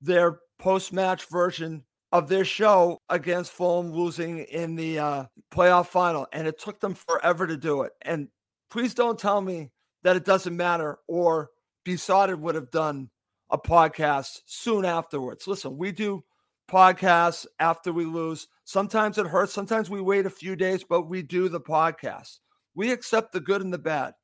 their 0.00 0.40
post 0.58 0.92
match 0.92 1.26
version 1.26 1.84
of 2.10 2.28
their 2.28 2.44
show 2.44 2.98
against 3.08 3.52
Fulham 3.52 3.92
losing 3.92 4.40
in 4.40 4.74
the 4.74 4.98
uh, 4.98 5.24
playoff 5.52 5.86
final. 5.86 6.26
And 6.32 6.48
it 6.48 6.58
took 6.58 6.80
them 6.80 6.96
forever 6.96 7.46
to 7.46 7.56
do 7.56 7.82
it. 7.82 7.92
And 8.02 8.26
please 8.72 8.92
don't 8.92 9.20
tell 9.20 9.40
me 9.40 9.70
that 10.02 10.16
it 10.16 10.24
doesn't 10.24 10.56
matter 10.56 10.98
or 11.06 11.50
Beesotted 11.84 12.40
would 12.40 12.56
have 12.56 12.72
done 12.72 13.10
a 13.50 13.58
podcast 13.58 14.40
soon 14.46 14.84
afterwards. 14.84 15.46
Listen, 15.46 15.78
we 15.78 15.92
do 15.92 16.24
podcasts 16.70 17.46
after 17.60 17.92
we 17.92 18.04
lose. 18.04 18.48
Sometimes 18.64 19.18
it 19.18 19.26
hurts. 19.26 19.52
Sometimes 19.52 19.90
we 19.90 20.00
wait 20.00 20.26
a 20.26 20.30
few 20.30 20.56
days, 20.56 20.84
but 20.84 21.02
we 21.02 21.22
do 21.22 21.48
the 21.48 21.60
podcast. 21.60 22.38
We 22.74 22.90
accept 22.90 23.32
the 23.32 23.40
good 23.40 23.62
and 23.62 23.72
the 23.72 23.78
bad. 23.78 24.14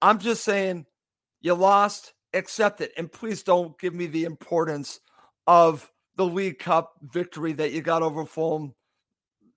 I'm 0.00 0.18
just 0.18 0.44
saying, 0.44 0.86
you 1.40 1.54
lost, 1.54 2.14
accept 2.34 2.80
it. 2.80 2.92
And 2.96 3.10
please 3.10 3.42
don't 3.42 3.78
give 3.78 3.94
me 3.94 4.06
the 4.06 4.24
importance 4.24 5.00
of 5.46 5.90
the 6.16 6.26
League 6.26 6.58
Cup 6.58 6.92
victory 7.02 7.52
that 7.54 7.72
you 7.72 7.80
got 7.80 8.02
over 8.02 8.24
Fulham 8.24 8.74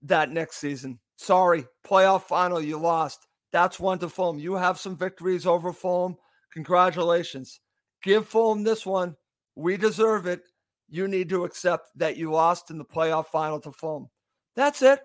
that 0.04 0.32
next 0.32 0.58
season. 0.58 1.00
Sorry, 1.18 1.66
playoff 1.86 2.24
final, 2.24 2.62
you 2.62 2.78
lost. 2.78 3.28
That's 3.52 3.80
one 3.80 4.00
to 4.00 4.10
Fulham. 4.10 4.40
You 4.40 4.54
have 4.56 4.80
some 4.80 4.98
victories 4.98 5.46
over 5.46 5.74
Fulham. 5.74 6.16
Congratulations. 6.54 7.60
Give 8.02 8.28
Fulham 8.28 8.64
this 8.64 8.86
one. 8.86 9.16
We 9.56 9.78
deserve 9.78 10.26
it. 10.26 10.42
You 10.92 11.08
need 11.08 11.30
to 11.30 11.46
accept 11.46 11.90
that 11.96 12.18
you 12.18 12.32
lost 12.32 12.70
in 12.70 12.78
the 12.78 12.86
playoff 12.86 13.26
final 13.28 13.60
to 13.62 13.72
Fulham. 13.72 14.10
That's 14.56 14.84
it. 14.84 15.00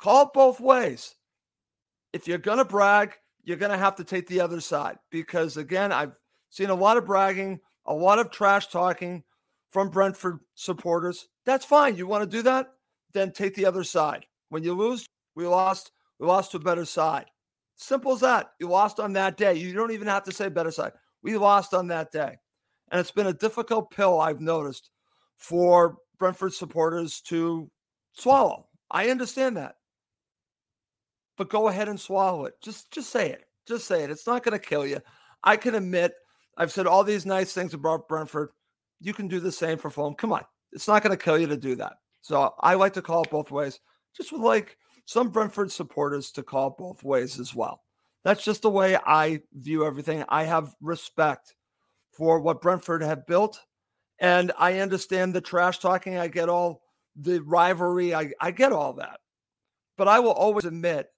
Call 0.00 0.24
it 0.24 0.32
both 0.34 0.58
ways. 0.58 1.14
If 2.12 2.26
you're 2.26 2.38
going 2.38 2.58
to 2.58 2.64
brag, 2.64 3.12
you're 3.44 3.56
going 3.56 3.70
to 3.70 3.78
have 3.78 3.94
to 3.96 4.04
take 4.04 4.26
the 4.26 4.40
other 4.40 4.60
side 4.60 4.98
because, 5.10 5.56
again, 5.56 5.92
I've 5.92 6.18
seen 6.50 6.70
a 6.70 6.74
lot 6.74 6.96
of 6.96 7.06
bragging, 7.06 7.60
a 7.86 7.94
lot 7.94 8.18
of 8.18 8.30
trash 8.30 8.66
talking 8.66 9.22
from 9.70 9.90
Brentford 9.90 10.40
supporters. 10.54 11.28
That's 11.46 11.64
fine. 11.64 11.96
You 11.96 12.08
want 12.08 12.24
to 12.24 12.36
do 12.36 12.42
that? 12.42 12.72
then 13.12 13.32
take 13.32 13.54
the 13.54 13.66
other 13.66 13.84
side. 13.84 14.26
When 14.48 14.62
you 14.62 14.74
lose, 14.74 15.06
we 15.34 15.46
lost. 15.46 15.92
We 16.18 16.26
lost 16.26 16.52
to 16.52 16.58
a 16.58 16.60
better 16.60 16.84
side. 16.84 17.26
Simple 17.76 18.12
as 18.12 18.20
that. 18.20 18.52
You 18.60 18.68
lost 18.68 19.00
on 19.00 19.12
that 19.14 19.36
day. 19.36 19.54
You 19.54 19.72
don't 19.72 19.90
even 19.90 20.06
have 20.08 20.24
to 20.24 20.32
say 20.32 20.48
better 20.48 20.70
side. 20.70 20.92
We 21.22 21.36
lost 21.36 21.74
on 21.74 21.88
that 21.88 22.12
day. 22.12 22.36
And 22.90 23.00
it's 23.00 23.10
been 23.10 23.26
a 23.26 23.32
difficult 23.32 23.90
pill, 23.90 24.20
I've 24.20 24.40
noticed, 24.40 24.90
for 25.42 25.98
Brentford 26.18 26.54
supporters 26.54 27.20
to 27.22 27.68
swallow. 28.12 28.68
I 28.90 29.10
understand 29.10 29.56
that. 29.56 29.74
But 31.36 31.50
go 31.50 31.68
ahead 31.68 31.88
and 31.88 31.98
swallow 31.98 32.44
it. 32.44 32.54
Just 32.62 32.92
just 32.92 33.10
say 33.10 33.30
it. 33.30 33.44
Just 33.66 33.86
say 33.86 34.04
it. 34.04 34.10
It's 34.10 34.26
not 34.26 34.44
going 34.44 34.58
to 34.58 34.64
kill 34.64 34.86
you. 34.86 35.00
I 35.42 35.56
can 35.56 35.74
admit 35.74 36.12
I've 36.56 36.70
said 36.70 36.86
all 36.86 37.02
these 37.02 37.26
nice 37.26 37.52
things 37.52 37.74
about 37.74 38.08
Brentford. 38.08 38.50
You 39.00 39.12
can 39.12 39.26
do 39.26 39.40
the 39.40 39.50
same 39.50 39.78
for 39.78 39.90
Fulham. 39.90 40.14
Come 40.14 40.32
on. 40.32 40.44
It's 40.72 40.86
not 40.86 41.02
going 41.02 41.16
to 41.16 41.22
kill 41.22 41.38
you 41.38 41.48
to 41.48 41.56
do 41.56 41.74
that. 41.76 41.94
So 42.20 42.54
I 42.60 42.74
like 42.74 42.92
to 42.94 43.02
call 43.02 43.22
it 43.22 43.30
both 43.30 43.50
ways. 43.50 43.80
Just 44.16 44.30
would 44.30 44.42
like 44.42 44.76
some 45.06 45.30
Brentford 45.30 45.72
supporters 45.72 46.30
to 46.32 46.42
call 46.42 46.68
it 46.68 46.78
both 46.78 47.02
ways 47.02 47.40
as 47.40 47.54
well. 47.54 47.82
That's 48.24 48.44
just 48.44 48.62
the 48.62 48.70
way 48.70 48.96
I 48.96 49.40
view 49.54 49.84
everything. 49.84 50.24
I 50.28 50.44
have 50.44 50.74
respect 50.80 51.54
for 52.12 52.38
what 52.38 52.62
Brentford 52.62 53.02
have 53.02 53.26
built. 53.26 53.60
And 54.22 54.52
I 54.56 54.78
understand 54.78 55.34
the 55.34 55.40
trash 55.40 55.80
talking. 55.80 56.16
I 56.16 56.28
get 56.28 56.48
all 56.48 56.82
the 57.16 57.40
rivalry. 57.40 58.14
I, 58.14 58.30
I 58.40 58.52
get 58.52 58.72
all 58.72 58.92
that. 58.94 59.18
But 59.98 60.06
I 60.06 60.20
will 60.20 60.30
always 60.30 60.64
admit 60.64 61.08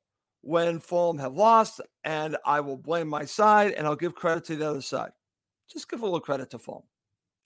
when 0.40 0.80
Fulham 0.80 1.18
have 1.18 1.34
lost, 1.34 1.82
and 2.02 2.36
I 2.46 2.60
will 2.60 2.78
blame 2.78 3.06
my 3.06 3.26
side 3.26 3.72
and 3.72 3.86
I'll 3.86 3.94
give 3.94 4.14
credit 4.14 4.44
to 4.46 4.56
the 4.56 4.68
other 4.68 4.80
side. 4.80 5.10
Just 5.70 5.90
give 5.90 6.00
a 6.00 6.04
little 6.04 6.18
credit 6.18 6.50
to 6.50 6.58
Fulham. 6.58 6.82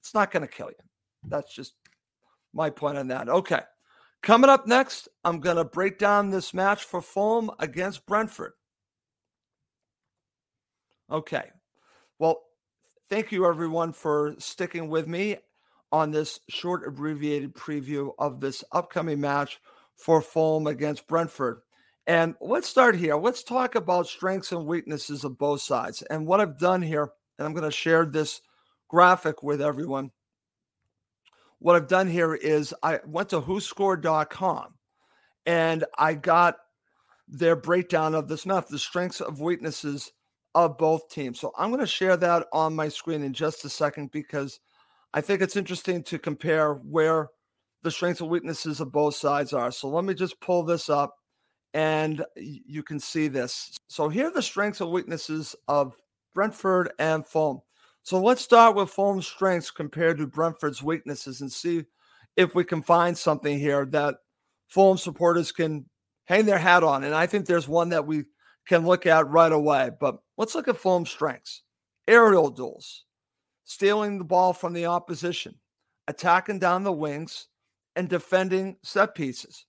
It's 0.00 0.14
not 0.14 0.30
going 0.30 0.42
to 0.42 0.48
kill 0.48 0.68
you. 0.68 0.84
That's 1.28 1.52
just 1.52 1.74
my 2.54 2.70
point 2.70 2.96
on 2.96 3.08
that. 3.08 3.28
Okay. 3.28 3.60
Coming 4.22 4.50
up 4.50 4.68
next, 4.68 5.08
I'm 5.24 5.40
going 5.40 5.56
to 5.56 5.64
break 5.64 5.98
down 5.98 6.30
this 6.30 6.54
match 6.54 6.84
for 6.84 7.02
Fulham 7.02 7.50
against 7.58 8.06
Brentford. 8.06 8.52
Okay. 11.10 11.50
Well, 12.20 12.42
thank 13.10 13.32
you 13.32 13.44
everyone 13.44 13.92
for 13.92 14.36
sticking 14.38 14.88
with 14.88 15.08
me 15.08 15.38
on 15.92 16.10
this 16.10 16.40
short 16.48 16.86
abbreviated 16.86 17.54
preview 17.54 18.12
of 18.18 18.40
this 18.40 18.64
upcoming 18.72 19.20
match 19.20 19.60
for 19.96 20.20
Fulham 20.20 20.66
against 20.66 21.06
Brentford. 21.06 21.60
And 22.06 22.34
let's 22.40 22.68
start 22.68 22.96
here. 22.96 23.16
Let's 23.16 23.42
talk 23.42 23.74
about 23.74 24.06
strengths 24.06 24.52
and 24.52 24.66
weaknesses 24.66 25.24
of 25.24 25.38
both 25.38 25.60
sides. 25.60 26.02
And 26.02 26.26
what 26.26 26.40
I've 26.40 26.58
done 26.58 26.80
here, 26.80 27.10
and 27.38 27.46
I'm 27.46 27.52
going 27.52 27.64
to 27.64 27.70
share 27.70 28.06
this 28.06 28.40
graphic 28.88 29.42
with 29.42 29.60
everyone. 29.60 30.10
What 31.58 31.76
I've 31.76 31.88
done 31.88 32.08
here 32.08 32.34
is 32.34 32.72
I 32.82 33.00
went 33.04 33.30
to 33.30 33.40
whoscored.com 33.40 34.74
and 35.44 35.84
I 35.98 36.14
got 36.14 36.56
their 37.26 37.56
breakdown 37.56 38.14
of 38.14 38.28
this 38.28 38.46
match, 38.46 38.68
the 38.68 38.78
strengths 38.78 39.20
of 39.20 39.40
weaknesses 39.40 40.12
of 40.54 40.78
both 40.78 41.10
teams. 41.10 41.38
So 41.38 41.52
I'm 41.58 41.68
going 41.70 41.80
to 41.80 41.86
share 41.86 42.16
that 42.16 42.46
on 42.52 42.74
my 42.74 42.88
screen 42.88 43.22
in 43.22 43.34
just 43.34 43.64
a 43.64 43.68
second 43.68 44.10
because 44.12 44.60
I 45.14 45.20
think 45.20 45.40
it's 45.40 45.56
interesting 45.56 46.02
to 46.04 46.18
compare 46.18 46.74
where 46.74 47.28
the 47.82 47.90
strengths 47.90 48.20
and 48.20 48.30
weaknesses 48.30 48.80
of 48.80 48.92
both 48.92 49.14
sides 49.14 49.52
are. 49.52 49.70
So 49.70 49.88
let 49.88 50.04
me 50.04 50.14
just 50.14 50.40
pull 50.40 50.62
this 50.62 50.90
up 50.90 51.14
and 51.74 52.24
you 52.36 52.82
can 52.82 52.98
see 52.98 53.28
this. 53.28 53.76
So 53.88 54.08
here 54.08 54.26
are 54.26 54.32
the 54.32 54.42
strengths 54.42 54.80
and 54.80 54.90
weaknesses 54.90 55.54
of 55.68 55.94
Brentford 56.34 56.92
and 56.98 57.26
Fulham. 57.26 57.60
So 58.02 58.20
let's 58.20 58.42
start 58.42 58.74
with 58.74 58.90
Fulham's 58.90 59.26
strengths 59.26 59.70
compared 59.70 60.18
to 60.18 60.26
Brentford's 60.26 60.82
weaknesses 60.82 61.40
and 61.40 61.52
see 61.52 61.84
if 62.36 62.54
we 62.54 62.64
can 62.64 62.82
find 62.82 63.16
something 63.16 63.58
here 63.58 63.84
that 63.86 64.16
Fulham 64.68 64.98
supporters 64.98 65.52
can 65.52 65.86
hang 66.26 66.46
their 66.46 66.58
hat 66.58 66.84
on. 66.84 67.04
And 67.04 67.14
I 67.14 67.26
think 67.26 67.46
there's 67.46 67.68
one 67.68 67.90
that 67.90 68.06
we 68.06 68.24
can 68.66 68.86
look 68.86 69.06
at 69.06 69.28
right 69.28 69.52
away. 69.52 69.90
But 69.98 70.18
let's 70.36 70.54
look 70.54 70.68
at 70.68 70.76
Fulham's 70.76 71.10
strengths 71.10 71.62
aerial 72.06 72.50
duels, 72.50 73.04
stealing 73.68 74.16
the 74.16 74.24
ball 74.24 74.54
from 74.54 74.72
the 74.72 74.86
opposition, 74.86 75.54
attacking 76.08 76.58
down 76.58 76.84
the 76.84 76.92
wings, 76.92 77.48
and 77.94 78.08
defending 78.08 78.74
set 78.82 79.14
pieces. 79.14 79.66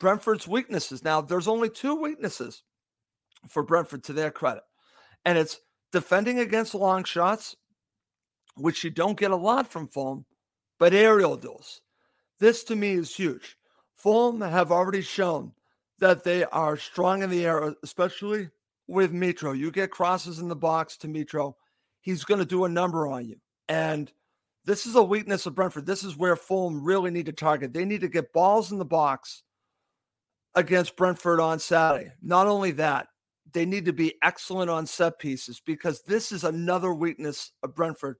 Brentford's 0.00 0.48
weaknesses. 0.48 1.04
Now, 1.04 1.20
there's 1.20 1.46
only 1.46 1.68
two 1.68 1.94
weaknesses 1.94 2.62
for 3.46 3.62
Brentford 3.62 4.04
to 4.04 4.14
their 4.14 4.30
credit, 4.30 4.62
and 5.26 5.36
it's 5.36 5.60
defending 5.92 6.38
against 6.38 6.74
long 6.74 7.04
shots, 7.04 7.54
which 8.56 8.82
you 8.82 8.88
don't 8.88 9.18
get 9.18 9.30
a 9.30 9.36
lot 9.36 9.70
from 9.70 9.86
Fulham, 9.86 10.24
but 10.78 10.94
aerial 10.94 11.36
duels. 11.36 11.82
This 12.40 12.64
to 12.64 12.74
me 12.74 12.92
is 12.92 13.14
huge. 13.14 13.58
Fulham 13.94 14.40
have 14.40 14.72
already 14.72 15.02
shown 15.02 15.52
that 15.98 16.24
they 16.24 16.44
are 16.44 16.78
strong 16.78 17.22
in 17.22 17.28
the 17.28 17.44
air, 17.44 17.74
especially 17.82 18.48
with 18.86 19.12
Mitro. 19.12 19.56
You 19.56 19.70
get 19.70 19.90
crosses 19.90 20.38
in 20.38 20.48
the 20.48 20.56
box 20.56 20.96
to 20.98 21.06
Mitro, 21.06 21.54
he's 22.06 22.24
going 22.24 22.38
to 22.38 22.46
do 22.46 22.64
a 22.64 22.68
number 22.68 23.08
on 23.08 23.28
you. 23.28 23.36
And 23.68 24.10
this 24.64 24.86
is 24.86 24.94
a 24.94 25.02
weakness 25.02 25.44
of 25.44 25.56
Brentford. 25.56 25.86
This 25.86 26.04
is 26.04 26.16
where 26.16 26.36
Fulham 26.36 26.84
really 26.84 27.10
need 27.10 27.26
to 27.26 27.32
target. 27.32 27.74
They 27.74 27.84
need 27.84 28.02
to 28.02 28.08
get 28.08 28.32
balls 28.32 28.70
in 28.70 28.78
the 28.78 28.84
box 28.84 29.42
against 30.54 30.96
Brentford 30.96 31.40
on 31.40 31.58
Saturday. 31.58 32.12
Not 32.22 32.46
only 32.46 32.70
that, 32.72 33.08
they 33.52 33.66
need 33.66 33.86
to 33.86 33.92
be 33.92 34.14
excellent 34.22 34.70
on 34.70 34.86
set 34.86 35.18
pieces 35.18 35.60
because 35.66 36.02
this 36.02 36.30
is 36.30 36.44
another 36.44 36.94
weakness 36.94 37.50
of 37.64 37.74
Brentford. 37.74 38.16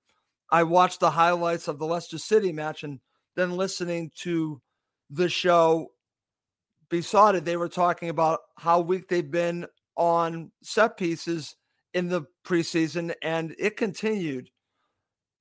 I 0.50 0.64
watched 0.64 0.98
the 0.98 1.10
highlights 1.10 1.68
of 1.68 1.78
the 1.78 1.86
Leicester 1.86 2.18
City 2.18 2.52
match 2.52 2.82
and 2.82 2.98
then 3.36 3.56
listening 3.56 4.10
to 4.22 4.60
the 5.10 5.28
show 5.28 5.92
Beesotted, 6.88 7.44
they 7.44 7.56
were 7.56 7.68
talking 7.68 8.08
about 8.08 8.40
how 8.56 8.80
weak 8.80 9.08
they've 9.08 9.28
been 9.28 9.66
on 9.96 10.52
set 10.62 10.96
pieces 10.96 11.56
in 11.96 12.08
the 12.08 12.26
preseason, 12.44 13.14
and 13.22 13.56
it 13.58 13.78
continued 13.78 14.50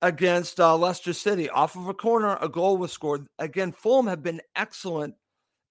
against 0.02 0.58
uh, 0.58 0.74
Leicester 0.78 1.12
City. 1.12 1.50
Off 1.50 1.76
of 1.76 1.90
a 1.90 1.94
corner, 1.94 2.38
a 2.40 2.48
goal 2.48 2.78
was 2.78 2.94
scored. 2.94 3.28
Again, 3.40 3.74
Fulham 3.74 4.08
have 4.08 4.24
been 4.24 4.40
excellent 4.56 5.16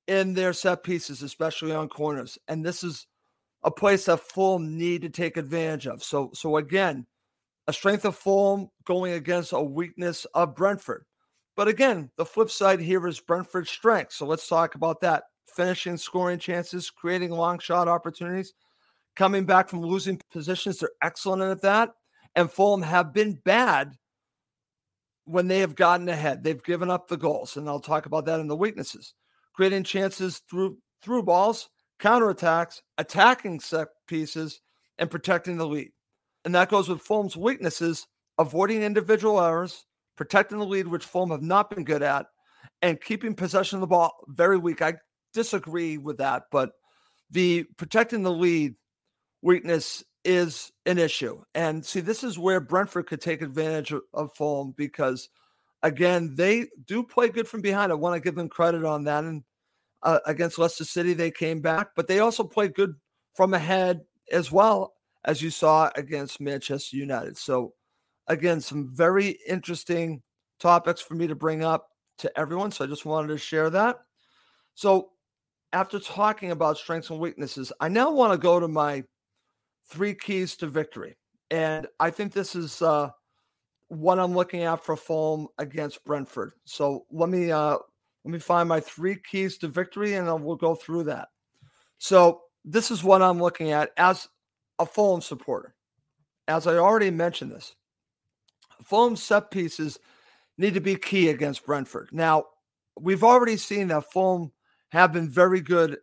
in 0.06 0.34
their 0.34 0.52
set 0.52 0.82
pieces, 0.82 1.22
especially 1.22 1.72
on 1.72 1.88
corners. 1.88 2.36
And 2.48 2.62
this 2.62 2.84
is 2.84 3.06
a 3.62 3.70
place 3.70 4.04
that 4.04 4.20
Fulham 4.20 4.76
need 4.76 5.00
to 5.02 5.08
take 5.08 5.38
advantage 5.38 5.86
of. 5.86 6.04
So, 6.04 6.30
so 6.34 6.58
again, 6.58 7.06
a 7.66 7.72
strength 7.72 8.04
of 8.04 8.14
Fulham 8.14 8.68
going 8.84 9.14
against 9.14 9.54
a 9.54 9.62
weakness 9.62 10.26
of 10.34 10.54
Brentford. 10.54 11.06
But 11.56 11.68
again, 11.68 12.10
the 12.18 12.26
flip 12.26 12.50
side 12.50 12.80
here 12.80 13.06
is 13.06 13.20
Brentford's 13.20 13.70
strength. 13.70 14.12
So 14.12 14.26
let's 14.26 14.46
talk 14.46 14.74
about 14.74 15.00
that. 15.00 15.22
Finishing 15.56 15.96
scoring 15.96 16.38
chances, 16.38 16.90
creating 16.90 17.30
long 17.30 17.58
shot 17.58 17.88
opportunities, 17.88 18.52
coming 19.16 19.44
back 19.44 19.68
from 19.68 19.80
losing 19.80 20.20
positions. 20.32 20.78
They're 20.78 20.90
excellent 21.02 21.42
at 21.42 21.62
that. 21.62 21.90
And 22.34 22.50
Fulham 22.50 22.82
have 22.82 23.12
been 23.12 23.40
bad 23.44 23.92
when 25.24 25.48
they 25.48 25.60
have 25.60 25.74
gotten 25.74 26.08
ahead. 26.08 26.42
They've 26.42 26.62
given 26.62 26.90
up 26.90 27.08
the 27.08 27.16
goals. 27.16 27.56
And 27.56 27.68
I'll 27.68 27.80
talk 27.80 28.06
about 28.06 28.24
that 28.26 28.40
in 28.40 28.48
the 28.48 28.56
weaknesses 28.56 29.14
creating 29.54 29.84
chances 29.84 30.42
through 30.50 30.76
through 31.02 31.22
balls, 31.22 31.68
counterattacks, 32.00 32.80
attacking 32.98 33.60
set 33.60 33.88
pieces, 34.06 34.60
and 34.98 35.10
protecting 35.10 35.56
the 35.56 35.66
lead. 35.66 35.90
And 36.44 36.54
that 36.54 36.70
goes 36.70 36.88
with 36.88 37.02
Fulham's 37.02 37.36
weaknesses, 37.36 38.06
avoiding 38.38 38.82
individual 38.82 39.40
errors, 39.40 39.84
protecting 40.16 40.58
the 40.58 40.66
lead, 40.66 40.88
which 40.88 41.04
Fulham 41.04 41.30
have 41.30 41.42
not 41.42 41.70
been 41.70 41.84
good 41.84 42.02
at, 42.02 42.26
and 42.82 43.00
keeping 43.00 43.34
possession 43.34 43.76
of 43.76 43.80
the 43.80 43.86
ball 43.86 44.12
very 44.28 44.58
weak. 44.58 44.82
I 44.82 44.94
disagree 45.32 45.98
with 45.98 46.18
that, 46.18 46.44
but 46.50 46.72
the 47.30 47.64
protecting 47.76 48.22
the 48.22 48.32
lead 48.32 48.74
weakness 49.44 50.02
is 50.24 50.72
an 50.86 50.98
issue. 50.98 51.40
And 51.54 51.84
see, 51.86 52.00
this 52.00 52.24
is 52.24 52.38
where 52.38 52.58
Brentford 52.58 53.06
could 53.06 53.20
take 53.20 53.42
advantage 53.42 53.92
of 54.12 54.34
Fulham 54.34 54.74
because– 54.76 55.28
again, 55.84 56.34
they 56.34 56.66
do 56.86 57.04
play 57.04 57.28
good 57.28 57.46
from 57.46 57.60
behind. 57.60 57.92
I 57.92 57.94
want 57.94 58.16
to 58.16 58.26
give 58.26 58.34
them 58.34 58.48
credit 58.48 58.84
on 58.84 59.04
that. 59.04 59.22
And 59.22 59.44
uh, 60.02 60.18
against 60.26 60.58
Leicester 60.58 60.84
City, 60.84 61.12
they 61.12 61.30
came 61.30 61.60
back, 61.60 61.90
but 61.94 62.08
they 62.08 62.18
also 62.18 62.42
played 62.42 62.74
good 62.74 62.94
from 63.34 63.54
ahead 63.54 64.00
as 64.32 64.50
well 64.50 64.94
as 65.24 65.40
you 65.40 65.50
saw 65.50 65.90
against 65.94 66.40
Manchester 66.40 66.96
United. 66.96 67.38
So, 67.38 67.74
again, 68.26 68.60
some 68.60 68.90
very 68.92 69.38
interesting 69.46 70.22
topics 70.58 71.00
for 71.00 71.14
me 71.14 71.26
to 71.26 71.34
bring 71.34 71.62
up 71.62 71.88
to 72.18 72.38
everyone. 72.38 72.72
So, 72.72 72.84
I 72.84 72.88
just 72.88 73.04
wanted 73.04 73.28
to 73.28 73.38
share 73.38 73.70
that. 73.70 73.98
So, 74.74 75.10
after 75.72 75.98
talking 75.98 76.50
about 76.50 76.78
strengths 76.78 77.10
and 77.10 77.18
weaknesses, 77.18 77.72
I 77.80 77.88
now 77.88 78.10
want 78.10 78.32
to 78.32 78.38
go 78.38 78.58
to 78.58 78.68
my 78.68 79.04
three 79.88 80.14
keys 80.14 80.56
to 80.56 80.66
victory. 80.66 81.16
And 81.50 81.86
I 82.00 82.10
think 82.10 82.32
this 82.32 82.54
is 82.54 82.82
uh, 82.82 83.10
what 83.88 84.18
I'm 84.18 84.34
looking 84.34 84.62
at 84.62 84.84
for 84.84 84.96
Fulham 84.96 85.48
against 85.58 86.04
Brentford. 86.04 86.52
So 86.64 87.06
let 87.10 87.28
me 87.28 87.52
uh 87.52 87.76
let 88.24 88.32
me 88.32 88.38
find 88.38 88.68
my 88.68 88.80
three 88.80 89.16
keys 89.16 89.58
to 89.58 89.68
victory 89.68 90.14
and 90.14 90.44
we'll 90.44 90.56
go 90.56 90.74
through 90.74 91.04
that. 91.04 91.28
So 91.98 92.42
this 92.64 92.90
is 92.90 93.04
what 93.04 93.22
I'm 93.22 93.40
looking 93.40 93.72
at 93.72 93.90
as 93.98 94.28
a 94.78 94.86
Fulham 94.86 95.20
supporter. 95.20 95.74
As 96.48 96.66
I 96.66 96.76
already 96.76 97.10
mentioned 97.10 97.52
this, 97.52 97.74
Fulham 98.82 99.16
set 99.16 99.50
pieces 99.50 99.98
need 100.56 100.74
to 100.74 100.80
be 100.80 100.96
key 100.96 101.28
against 101.28 101.66
Brentford. 101.66 102.08
Now, 102.12 102.44
we've 102.98 103.24
already 103.24 103.56
seen 103.56 103.88
that 103.88 104.10
Fulham 104.10 104.52
have 104.90 105.12
been 105.12 105.28
very 105.28 105.60
good 105.60 105.98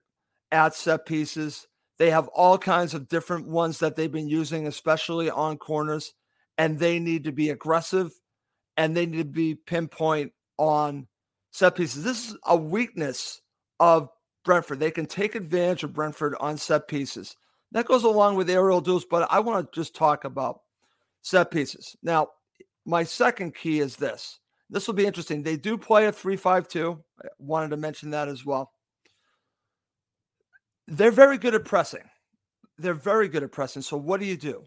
at 0.51 0.75
set 0.75 1.05
pieces. 1.05 1.67
They 1.97 2.09
have 2.09 2.27
all 2.29 2.57
kinds 2.57 2.93
of 2.93 3.07
different 3.07 3.47
ones 3.47 3.79
that 3.79 3.95
they've 3.95 4.11
been 4.11 4.29
using, 4.29 4.65
especially 4.67 5.29
on 5.29 5.57
corners, 5.57 6.13
and 6.57 6.79
they 6.79 6.99
need 6.99 7.25
to 7.25 7.31
be 7.31 7.49
aggressive 7.49 8.11
and 8.77 8.95
they 8.95 9.05
need 9.05 9.17
to 9.17 9.25
be 9.25 9.55
pinpoint 9.55 10.31
on 10.57 11.07
set 11.51 11.75
pieces. 11.75 12.03
This 12.03 12.29
is 12.29 12.37
a 12.45 12.55
weakness 12.55 13.41
of 13.79 14.09
Brentford. 14.45 14.79
They 14.79 14.91
can 14.91 15.05
take 15.05 15.35
advantage 15.35 15.83
of 15.83 15.93
Brentford 15.93 16.35
on 16.39 16.57
set 16.57 16.87
pieces. 16.87 17.35
That 17.73 17.85
goes 17.85 18.03
along 18.03 18.35
with 18.35 18.49
aerial 18.49 18.81
duels, 18.81 19.05
but 19.05 19.27
I 19.31 19.39
want 19.39 19.71
to 19.71 19.79
just 19.79 19.95
talk 19.95 20.23
about 20.23 20.61
set 21.21 21.51
pieces. 21.51 21.95
Now, 22.01 22.29
my 22.85 23.03
second 23.03 23.55
key 23.55 23.79
is 23.79 23.95
this. 23.95 24.39
This 24.69 24.87
will 24.87 24.93
be 24.93 25.05
interesting. 25.05 25.43
They 25.43 25.57
do 25.57 25.77
play 25.77 26.05
a 26.07 26.11
3-5-2. 26.11 26.99
I 27.23 27.27
wanted 27.37 27.69
to 27.69 27.77
mention 27.77 28.09
that 28.11 28.27
as 28.27 28.45
well. 28.45 28.71
They're 30.87 31.11
very 31.11 31.37
good 31.37 31.55
at 31.55 31.65
pressing. 31.65 32.09
They're 32.77 32.93
very 32.93 33.27
good 33.27 33.43
at 33.43 33.51
pressing. 33.51 33.81
So 33.81 33.97
what 33.97 34.19
do 34.19 34.25
you 34.25 34.37
do? 34.37 34.63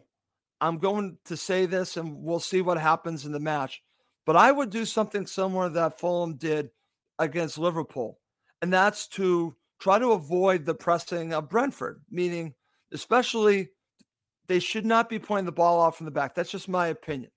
I'm 0.60 0.78
going 0.78 1.18
to 1.26 1.36
say 1.36 1.66
this 1.66 1.96
and 1.96 2.22
we'll 2.22 2.40
see 2.40 2.62
what 2.62 2.78
happens 2.78 3.26
in 3.26 3.32
the 3.32 3.40
match. 3.40 3.82
But 4.24 4.36
I 4.36 4.52
would 4.52 4.70
do 4.70 4.84
something 4.84 5.26
similar 5.26 5.68
that 5.68 5.98
Fulham 5.98 6.36
did 6.36 6.70
against 7.18 7.58
Liverpool. 7.58 8.18
And 8.62 8.72
that's 8.72 9.06
to 9.08 9.54
try 9.80 9.98
to 9.98 10.12
avoid 10.12 10.64
the 10.64 10.74
pressing 10.74 11.34
of 11.34 11.50
Brentford, 11.50 12.02
meaning 12.10 12.54
especially 12.92 13.68
they 14.46 14.60
should 14.60 14.86
not 14.86 15.08
be 15.08 15.18
playing 15.18 15.44
the 15.44 15.52
ball 15.52 15.80
off 15.80 15.96
from 15.96 16.06
the 16.06 16.10
back. 16.10 16.34
That's 16.34 16.50
just 16.50 16.68
my 16.68 16.86
opinion. 16.88 17.30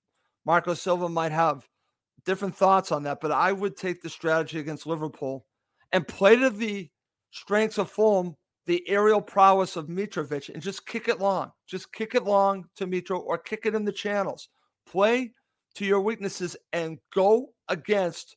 Marco 0.46 0.72
Silva 0.72 1.08
might 1.08 1.32
have 1.32 1.68
different 2.24 2.56
thoughts 2.56 2.92
on 2.92 3.02
that, 3.02 3.20
but 3.20 3.32
I 3.32 3.52
would 3.52 3.76
take 3.76 4.00
the 4.00 4.08
strategy 4.08 4.58
against 4.58 4.86
Liverpool 4.86 5.44
and 5.92 6.08
play 6.08 6.36
to 6.36 6.50
the 6.50 6.88
strengths 7.30 7.78
of 7.78 7.90
Fulham, 7.90 8.36
the 8.68 8.86
aerial 8.86 9.22
prowess 9.22 9.76
of 9.76 9.86
Mitrovic, 9.86 10.52
and 10.52 10.62
just 10.62 10.86
kick 10.86 11.08
it 11.08 11.18
long. 11.18 11.50
Just 11.66 11.90
kick 11.90 12.14
it 12.14 12.24
long 12.24 12.66
to 12.76 12.86
Mitro 12.86 13.18
or 13.18 13.38
kick 13.38 13.64
it 13.64 13.74
in 13.74 13.86
the 13.86 13.90
channels. 13.90 14.50
Play 14.86 15.32
to 15.76 15.86
your 15.86 16.02
weaknesses 16.02 16.54
and 16.74 16.98
go 17.14 17.54
against 17.68 18.36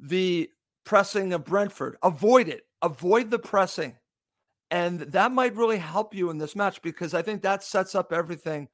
the 0.00 0.48
pressing 0.84 1.34
of 1.34 1.44
Brentford. 1.44 1.96
Avoid 2.02 2.48
it. 2.48 2.62
Avoid 2.80 3.30
the 3.30 3.38
pressing. 3.38 3.94
And 4.70 5.00
that 5.00 5.30
might 5.30 5.56
really 5.56 5.76
help 5.76 6.14
you 6.14 6.30
in 6.30 6.38
this 6.38 6.56
match 6.56 6.80
because 6.80 7.12
I 7.12 7.20
think 7.20 7.42
that 7.42 7.62
sets 7.62 7.94
up 7.94 8.14
everything 8.14 8.68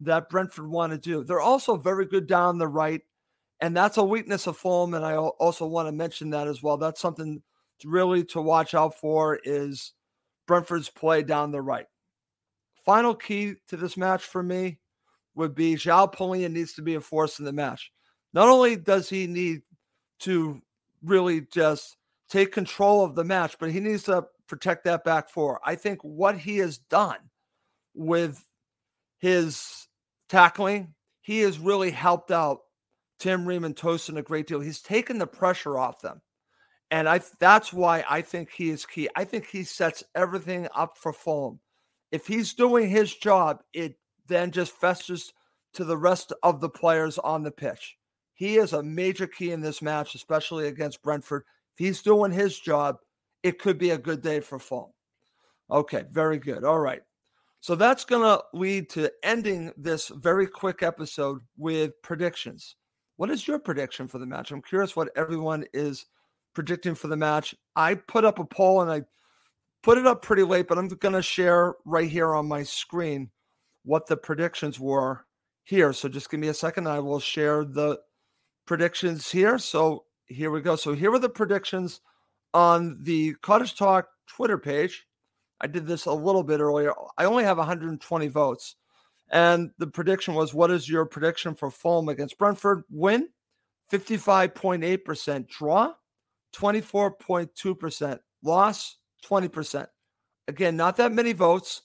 that 0.00 0.30
Brentford 0.30 0.68
want 0.68 0.92
to 0.92 0.98
do. 0.98 1.22
They're 1.22 1.40
also 1.40 1.76
very 1.76 2.06
good 2.06 2.26
down 2.26 2.56
the 2.56 2.66
right, 2.66 3.02
and 3.60 3.76
that's 3.76 3.98
a 3.98 4.04
weakness 4.04 4.46
of 4.46 4.56
Fulham. 4.56 4.94
And 4.94 5.04
I 5.04 5.16
also 5.16 5.66
want 5.66 5.86
to 5.86 5.92
mention 5.92 6.30
that 6.30 6.48
as 6.48 6.62
well. 6.62 6.78
That's 6.78 7.02
something 7.02 7.42
really 7.84 8.24
to 8.24 8.40
watch 8.40 8.74
out 8.74 8.98
for 8.98 9.38
is 9.44 9.92
Brentford's 10.46 10.90
play 10.90 11.22
down 11.22 11.50
the 11.50 11.60
right. 11.60 11.86
Final 12.84 13.14
key 13.14 13.54
to 13.68 13.76
this 13.76 13.96
match 13.96 14.24
for 14.24 14.42
me 14.42 14.78
would 15.34 15.54
be 15.54 15.74
João 15.74 16.12
Palhinha 16.12 16.50
needs 16.50 16.74
to 16.74 16.82
be 16.82 16.94
a 16.94 17.00
force 17.00 17.38
in 17.38 17.44
the 17.44 17.52
match. 17.52 17.90
Not 18.32 18.48
only 18.48 18.76
does 18.76 19.08
he 19.08 19.26
need 19.26 19.62
to 20.20 20.60
really 21.02 21.42
just 21.52 21.96
take 22.28 22.52
control 22.52 23.04
of 23.04 23.14
the 23.14 23.24
match, 23.24 23.56
but 23.58 23.70
he 23.70 23.80
needs 23.80 24.04
to 24.04 24.26
protect 24.46 24.84
that 24.84 25.04
back 25.04 25.28
four. 25.28 25.60
I 25.64 25.74
think 25.74 26.00
what 26.02 26.38
he 26.38 26.58
has 26.58 26.78
done 26.78 27.18
with 27.94 28.44
his 29.18 29.86
tackling, 30.28 30.94
he 31.20 31.40
has 31.40 31.58
really 31.58 31.90
helped 31.90 32.30
out 32.30 32.60
Tim 33.18 33.46
Ream 33.46 33.64
and 33.64 33.76
Tosin 33.76 34.18
a 34.18 34.22
great 34.22 34.46
deal. 34.46 34.60
He's 34.60 34.82
taken 34.82 35.18
the 35.18 35.26
pressure 35.26 35.78
off 35.78 36.00
them. 36.00 36.20
And 36.90 37.08
I 37.08 37.20
that's 37.40 37.72
why 37.72 38.04
I 38.08 38.22
think 38.22 38.50
he 38.50 38.70
is 38.70 38.86
key. 38.86 39.08
I 39.16 39.24
think 39.24 39.46
he 39.46 39.64
sets 39.64 40.04
everything 40.14 40.68
up 40.74 40.96
for 40.98 41.12
Fulham. 41.12 41.60
If 42.12 42.26
he's 42.26 42.54
doing 42.54 42.88
his 42.88 43.14
job, 43.14 43.62
it 43.72 43.96
then 44.28 44.50
just 44.50 44.72
festers 44.72 45.32
to 45.74 45.84
the 45.84 45.96
rest 45.96 46.32
of 46.42 46.60
the 46.60 46.68
players 46.68 47.18
on 47.18 47.42
the 47.42 47.50
pitch. 47.50 47.96
He 48.34 48.56
is 48.56 48.72
a 48.72 48.82
major 48.82 49.26
key 49.26 49.52
in 49.52 49.60
this 49.60 49.82
match, 49.82 50.14
especially 50.14 50.68
against 50.68 51.02
Brentford. 51.02 51.44
If 51.76 51.84
he's 51.84 52.02
doing 52.02 52.32
his 52.32 52.58
job, 52.58 52.96
it 53.42 53.58
could 53.58 53.78
be 53.78 53.90
a 53.90 53.98
good 53.98 54.22
day 54.22 54.40
for 54.40 54.58
Fulham. 54.58 54.92
Okay, 55.70 56.04
very 56.10 56.38
good. 56.38 56.64
All 56.64 56.78
right. 56.78 57.02
So 57.60 57.74
that's 57.74 58.04
going 58.04 58.22
to 58.22 58.44
lead 58.52 58.90
to 58.90 59.10
ending 59.22 59.72
this 59.76 60.08
very 60.08 60.46
quick 60.46 60.82
episode 60.82 61.40
with 61.56 61.92
predictions. 62.02 62.76
What 63.16 63.30
is 63.30 63.48
your 63.48 63.58
prediction 63.58 64.06
for 64.06 64.18
the 64.18 64.26
match? 64.26 64.50
I'm 64.50 64.60
curious 64.60 64.94
what 64.94 65.10
everyone 65.16 65.64
is 65.72 66.06
predicting 66.54 66.94
for 66.94 67.08
the 67.08 67.16
match. 67.16 67.54
I 67.76 67.94
put 67.94 68.24
up 68.24 68.38
a 68.38 68.44
poll 68.44 68.80
and 68.80 68.90
I 68.90 69.02
put 69.82 69.98
it 69.98 70.06
up 70.06 70.22
pretty 70.22 70.42
late, 70.42 70.68
but 70.68 70.78
I'm 70.78 70.88
going 70.88 71.14
to 71.14 71.22
share 71.22 71.74
right 71.84 72.08
here 72.08 72.34
on 72.34 72.48
my 72.48 72.62
screen 72.62 73.30
what 73.84 74.06
the 74.06 74.16
predictions 74.16 74.80
were 74.80 75.26
here. 75.64 75.92
So 75.92 76.08
just 76.08 76.30
give 76.30 76.40
me 76.40 76.48
a 76.48 76.54
second. 76.54 76.88
I 76.88 77.00
will 77.00 77.20
share 77.20 77.64
the 77.64 77.98
predictions 78.66 79.30
here. 79.30 79.58
So 79.58 80.04
here 80.26 80.50
we 80.50 80.60
go. 80.60 80.76
So 80.76 80.94
here 80.94 81.12
are 81.12 81.18
the 81.18 81.28
predictions 81.28 82.00
on 82.54 82.98
the 83.02 83.34
Cottage 83.42 83.76
Talk 83.76 84.08
Twitter 84.26 84.58
page. 84.58 85.06
I 85.60 85.66
did 85.66 85.86
this 85.86 86.06
a 86.06 86.12
little 86.12 86.42
bit 86.42 86.60
earlier. 86.60 86.92
I 87.18 87.24
only 87.24 87.44
have 87.44 87.58
120 87.58 88.28
votes. 88.28 88.76
And 89.30 89.70
the 89.78 89.86
prediction 89.86 90.34
was 90.34 90.54
what 90.54 90.70
is 90.70 90.88
your 90.88 91.06
prediction 91.06 91.54
for 91.54 91.70
Fulham 91.70 92.08
against 92.08 92.38
Brentford? 92.38 92.84
Win 92.90 93.28
55.8%, 93.92 95.48
draw 95.48 95.94
24.2%, 96.56 98.18
loss 98.42 98.96
20%. 99.28 99.86
Again, 100.46 100.76
not 100.76 100.96
that 100.96 101.12
many 101.12 101.32
votes, 101.32 101.82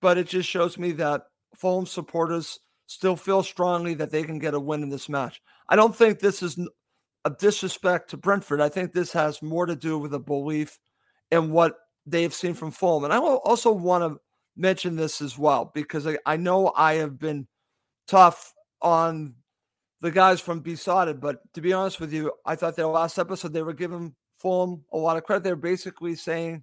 but 0.00 0.18
it 0.18 0.28
just 0.28 0.48
shows 0.48 0.78
me 0.78 0.92
that 0.92 1.24
Fulham 1.54 1.86
supporters 1.86 2.58
still 2.86 3.16
feel 3.16 3.42
strongly 3.42 3.94
that 3.94 4.10
they 4.10 4.22
can 4.22 4.38
get 4.38 4.54
a 4.54 4.60
win 4.60 4.82
in 4.82 4.88
this 4.88 5.08
match. 5.08 5.42
I 5.68 5.76
don't 5.76 5.94
think 5.94 6.18
this 6.18 6.42
is 6.42 6.58
a 7.24 7.30
disrespect 7.30 8.10
to 8.10 8.16
Brentford. 8.16 8.60
I 8.60 8.68
think 8.68 8.92
this 8.92 9.12
has 9.12 9.42
more 9.42 9.66
to 9.66 9.76
do 9.76 9.98
with 9.98 10.14
a 10.14 10.18
belief 10.18 10.78
in 11.30 11.50
what 11.50 11.74
they've 12.06 12.32
seen 12.32 12.54
from 12.54 12.70
Fulham. 12.70 13.04
And 13.04 13.12
I 13.12 13.18
also 13.18 13.70
want 13.72 14.04
to 14.04 14.20
mention 14.56 14.96
this 14.96 15.20
as 15.20 15.38
well 15.38 15.70
because 15.74 16.06
I, 16.06 16.16
I 16.24 16.36
know 16.36 16.72
I 16.74 16.94
have 16.94 17.18
been 17.18 17.46
tough 18.06 18.54
on 18.80 19.34
the 20.00 20.10
guys 20.10 20.40
from 20.40 20.60
Beesotted, 20.60 21.20
but 21.20 21.40
to 21.54 21.60
be 21.60 21.72
honest 21.72 22.00
with 22.00 22.12
you, 22.12 22.32
I 22.44 22.54
thought 22.54 22.76
their 22.76 22.86
last 22.86 23.18
episode 23.18 23.52
they 23.52 23.62
were 23.62 23.72
giving 23.72 24.14
Fulham 24.38 24.84
a 24.92 24.96
lot 24.96 25.16
of 25.16 25.24
credit. 25.24 25.42
They're 25.42 25.56
basically 25.56 26.14
saying 26.14 26.62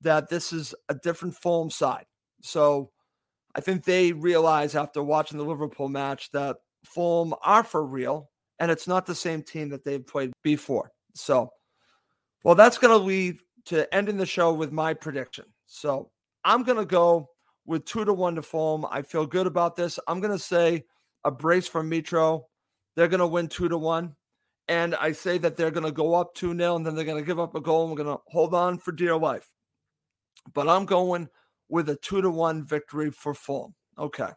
that 0.00 0.28
this 0.28 0.52
is 0.52 0.74
a 0.88 0.94
different 0.94 1.36
Fulham 1.36 1.70
side. 1.70 2.06
So 2.42 2.90
I 3.54 3.60
think 3.60 3.84
they 3.84 4.12
realize 4.12 4.74
after 4.74 5.02
watching 5.02 5.38
the 5.38 5.44
Liverpool 5.44 5.88
match 5.88 6.30
that 6.32 6.56
Fulham 6.84 7.34
are 7.42 7.62
for 7.62 7.84
real, 7.86 8.30
and 8.58 8.70
it's 8.70 8.88
not 8.88 9.06
the 9.06 9.14
same 9.14 9.42
team 9.42 9.68
that 9.70 9.84
they've 9.84 10.06
played 10.06 10.32
before. 10.42 10.90
So, 11.14 11.50
well, 12.44 12.54
that's 12.54 12.78
going 12.78 12.98
to 12.98 13.04
lead 13.04 13.38
to 13.66 13.92
ending 13.94 14.16
the 14.16 14.26
show 14.26 14.52
with 14.52 14.72
my 14.72 14.94
prediction. 14.94 15.44
So 15.66 16.10
I'm 16.44 16.64
going 16.64 16.78
to 16.78 16.84
go 16.84 17.28
with 17.64 17.84
two 17.84 18.04
to 18.04 18.12
one 18.12 18.34
to 18.34 18.42
Fulham. 18.42 18.86
I 18.90 19.02
feel 19.02 19.26
good 19.26 19.46
about 19.46 19.76
this. 19.76 19.98
I'm 20.08 20.20
going 20.20 20.32
to 20.32 20.38
say 20.38 20.84
a 21.24 21.30
brace 21.30 21.68
from 21.68 21.88
Mitro. 21.88 22.44
They're 22.96 23.08
going 23.08 23.20
to 23.20 23.26
win 23.26 23.48
two 23.48 23.68
to 23.68 23.78
one. 23.78 24.16
And 24.68 24.94
I 24.94 25.12
say 25.12 25.38
that 25.38 25.56
they're 25.56 25.70
going 25.70 25.86
to 25.86 25.92
go 25.92 26.14
up 26.14 26.34
2 26.34 26.56
0 26.56 26.76
and 26.76 26.86
then 26.86 26.94
they're 26.94 27.04
going 27.04 27.18
to 27.22 27.26
give 27.26 27.40
up 27.40 27.54
a 27.54 27.60
goal 27.60 27.82
and 27.82 27.90
we're 27.90 28.04
going 28.04 28.16
to 28.16 28.22
hold 28.28 28.54
on 28.54 28.78
for 28.78 28.92
dear 28.92 29.16
life. 29.16 29.50
But 30.54 30.68
I'm 30.68 30.86
going 30.86 31.28
with 31.68 31.88
a 31.88 31.96
two 31.96 32.22
to 32.22 32.30
one 32.30 32.64
victory 32.64 33.10
for 33.10 33.34
Fulham. 33.34 33.74
Okay. 33.98 34.28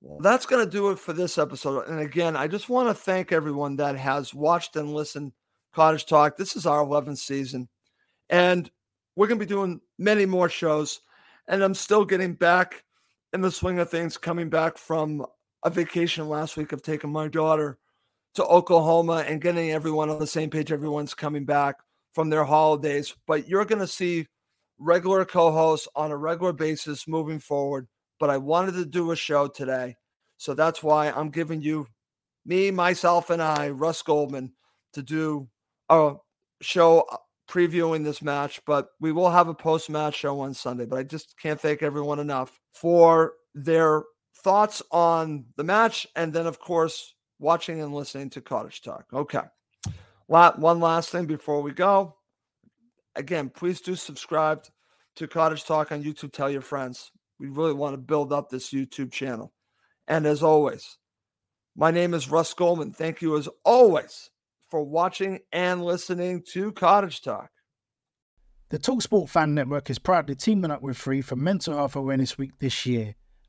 Well, 0.00 0.20
that's 0.20 0.46
going 0.46 0.64
to 0.64 0.70
do 0.70 0.90
it 0.90 0.98
for 0.98 1.12
this 1.12 1.38
episode. 1.38 1.88
And 1.88 2.00
again, 2.00 2.36
I 2.36 2.46
just 2.46 2.68
want 2.68 2.88
to 2.88 2.94
thank 2.94 3.32
everyone 3.32 3.76
that 3.76 3.96
has 3.96 4.34
watched 4.34 4.76
and 4.76 4.92
listened 4.92 5.32
Cottage 5.72 6.06
Talk. 6.06 6.36
This 6.36 6.56
is 6.56 6.66
our 6.66 6.84
11th 6.84 7.18
season. 7.18 7.68
And 8.28 8.70
we're 9.16 9.26
going 9.26 9.38
to 9.38 9.46
be 9.46 9.48
doing 9.48 9.80
many 9.98 10.26
more 10.26 10.48
shows. 10.48 11.00
And 11.48 11.62
I'm 11.62 11.74
still 11.74 12.04
getting 12.04 12.34
back 12.34 12.84
in 13.32 13.40
the 13.40 13.50
swing 13.50 13.78
of 13.78 13.90
things, 13.90 14.16
coming 14.16 14.48
back 14.48 14.78
from 14.78 15.26
a 15.64 15.70
vacation 15.70 16.28
last 16.28 16.56
week 16.56 16.72
of 16.72 16.82
taking 16.82 17.10
my 17.10 17.26
daughter 17.28 17.78
to 18.34 18.44
Oklahoma 18.44 19.24
and 19.26 19.40
getting 19.40 19.70
everyone 19.70 20.10
on 20.10 20.18
the 20.18 20.26
same 20.26 20.50
page. 20.50 20.70
Everyone's 20.70 21.14
coming 21.14 21.44
back 21.44 21.76
from 22.12 22.30
their 22.30 22.44
holidays. 22.44 23.14
But 23.26 23.48
you're 23.48 23.64
going 23.64 23.80
to 23.80 23.86
see 23.86 24.26
regular 24.78 25.24
co 25.24 25.50
hosts 25.50 25.88
on 25.96 26.10
a 26.10 26.16
regular 26.16 26.52
basis 26.52 27.08
moving 27.08 27.38
forward. 27.38 27.88
But 28.20 28.30
I 28.30 28.36
wanted 28.36 28.72
to 28.74 28.84
do 28.84 29.10
a 29.10 29.16
show 29.16 29.48
today. 29.48 29.96
So 30.36 30.54
that's 30.54 30.82
why 30.82 31.10
I'm 31.10 31.30
giving 31.30 31.62
you, 31.62 31.86
me, 32.44 32.70
myself, 32.70 33.30
and 33.30 33.42
I, 33.42 33.70
Russ 33.70 34.02
Goldman, 34.02 34.52
to 34.92 35.02
do 35.02 35.48
a 35.88 36.14
show 36.60 37.06
uh, 37.10 37.16
previewing 37.48 38.04
this 38.04 38.20
match. 38.20 38.60
But 38.66 38.88
we 39.00 39.12
will 39.12 39.30
have 39.30 39.48
a 39.48 39.54
post 39.54 39.88
match 39.88 40.16
show 40.16 40.40
on 40.40 40.54
Sunday. 40.54 40.84
But 40.84 40.98
I 40.98 41.02
just 41.04 41.38
can't 41.38 41.60
thank 41.60 41.82
everyone 41.82 42.18
enough 42.18 42.60
for 42.72 43.34
their 43.54 44.02
thoughts 44.44 44.82
on 44.92 45.46
the 45.56 45.64
match. 45.64 46.06
And 46.14 46.32
then, 46.32 46.46
of 46.46 46.60
course, 46.60 47.14
watching 47.38 47.80
and 47.80 47.94
listening 47.94 48.30
to 48.30 48.40
Cottage 48.40 48.82
Talk. 48.82 49.06
Okay. 49.12 49.40
One 50.26 50.80
last 50.80 51.10
thing 51.10 51.26
before 51.26 51.62
we 51.62 51.72
go. 51.72 52.16
again, 53.16 53.48
please 53.48 53.80
do 53.80 53.94
subscribe 53.96 54.64
to 55.16 55.26
Cottage 55.26 55.64
Talk 55.64 55.92
on 55.92 56.02
YouTube. 56.04 56.32
Tell 56.32 56.50
your 56.50 56.60
friends. 56.60 57.10
We 57.38 57.48
really 57.48 57.72
want 57.72 57.94
to 57.94 57.98
build 57.98 58.32
up 58.32 58.50
this 58.50 58.70
YouTube 58.70 59.12
channel. 59.12 59.52
And 60.06 60.26
as 60.26 60.42
always, 60.42 60.98
my 61.76 61.90
name 61.90 62.14
is 62.14 62.30
Russ 62.30 62.52
Goldman. 62.54 62.92
Thank 62.92 63.22
you, 63.22 63.36
as 63.36 63.48
always, 63.64 64.30
for 64.70 64.82
watching 64.82 65.40
and 65.52 65.84
listening 65.84 66.42
to 66.52 66.72
Cottage 66.72 67.22
Talk. 67.22 67.50
The 68.70 68.78
Talksport 68.78 69.28
Fan 69.28 69.54
Network 69.54 69.90
is 69.90 69.98
proudly 69.98 70.34
teaming 70.34 70.70
up 70.70 70.82
with 70.82 70.96
Free 70.96 71.22
for 71.22 71.36
Mental 71.36 71.74
Health 71.74 71.96
Awareness 71.96 72.38
Week 72.38 72.52
this 72.58 72.86
year. 72.86 73.14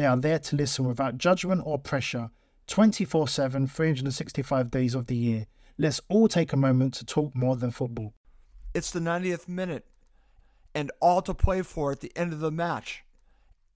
They 0.00 0.06
are 0.06 0.16
there 0.16 0.38
to 0.38 0.56
listen 0.56 0.86
without 0.86 1.18
judgment 1.18 1.60
or 1.62 1.78
pressure 1.78 2.30
24 2.68 3.28
7, 3.28 3.66
365 3.66 4.70
days 4.70 4.94
of 4.94 5.08
the 5.08 5.14
year. 5.14 5.46
Let's 5.76 6.00
all 6.08 6.26
take 6.26 6.54
a 6.54 6.56
moment 6.56 6.94
to 6.94 7.04
talk 7.04 7.36
more 7.36 7.54
than 7.54 7.70
football. 7.70 8.14
It's 8.72 8.90
the 8.90 9.00
90th 9.00 9.46
minute 9.46 9.84
and 10.74 10.90
all 11.00 11.20
to 11.20 11.34
play 11.34 11.60
for 11.60 11.92
at 11.92 12.00
the 12.00 12.10
end 12.16 12.32
of 12.32 12.40
the 12.40 12.50
match. 12.50 13.04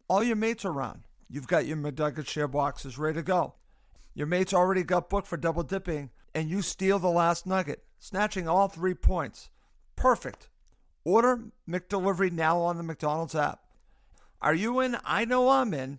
All 0.08 0.24
your 0.24 0.36
mates 0.36 0.64
are 0.64 0.70
around. 0.70 1.02
You've 1.28 1.46
got 1.46 1.66
your 1.66 1.76
McNugget 1.76 2.26
share 2.26 2.48
boxes 2.48 2.96
ready 2.96 3.16
to 3.16 3.22
go. 3.22 3.56
Your 4.14 4.26
mates 4.26 4.54
already 4.54 4.82
got 4.82 5.10
booked 5.10 5.26
for 5.26 5.36
double 5.36 5.62
dipping, 5.62 6.08
and 6.34 6.48
you 6.48 6.62
steal 6.62 6.98
the 6.98 7.08
last 7.08 7.46
nugget, 7.46 7.84
snatching 7.98 8.48
all 8.48 8.68
three 8.68 8.94
points. 8.94 9.50
Perfect. 9.94 10.48
Order 11.04 11.50
McDelivery 11.68 12.32
now 12.32 12.60
on 12.60 12.78
the 12.78 12.82
McDonald's 12.82 13.34
app. 13.34 13.60
Are 14.40 14.54
you 14.54 14.80
in? 14.80 14.96
I 15.04 15.26
know 15.26 15.50
I'm 15.50 15.74
in. 15.74 15.98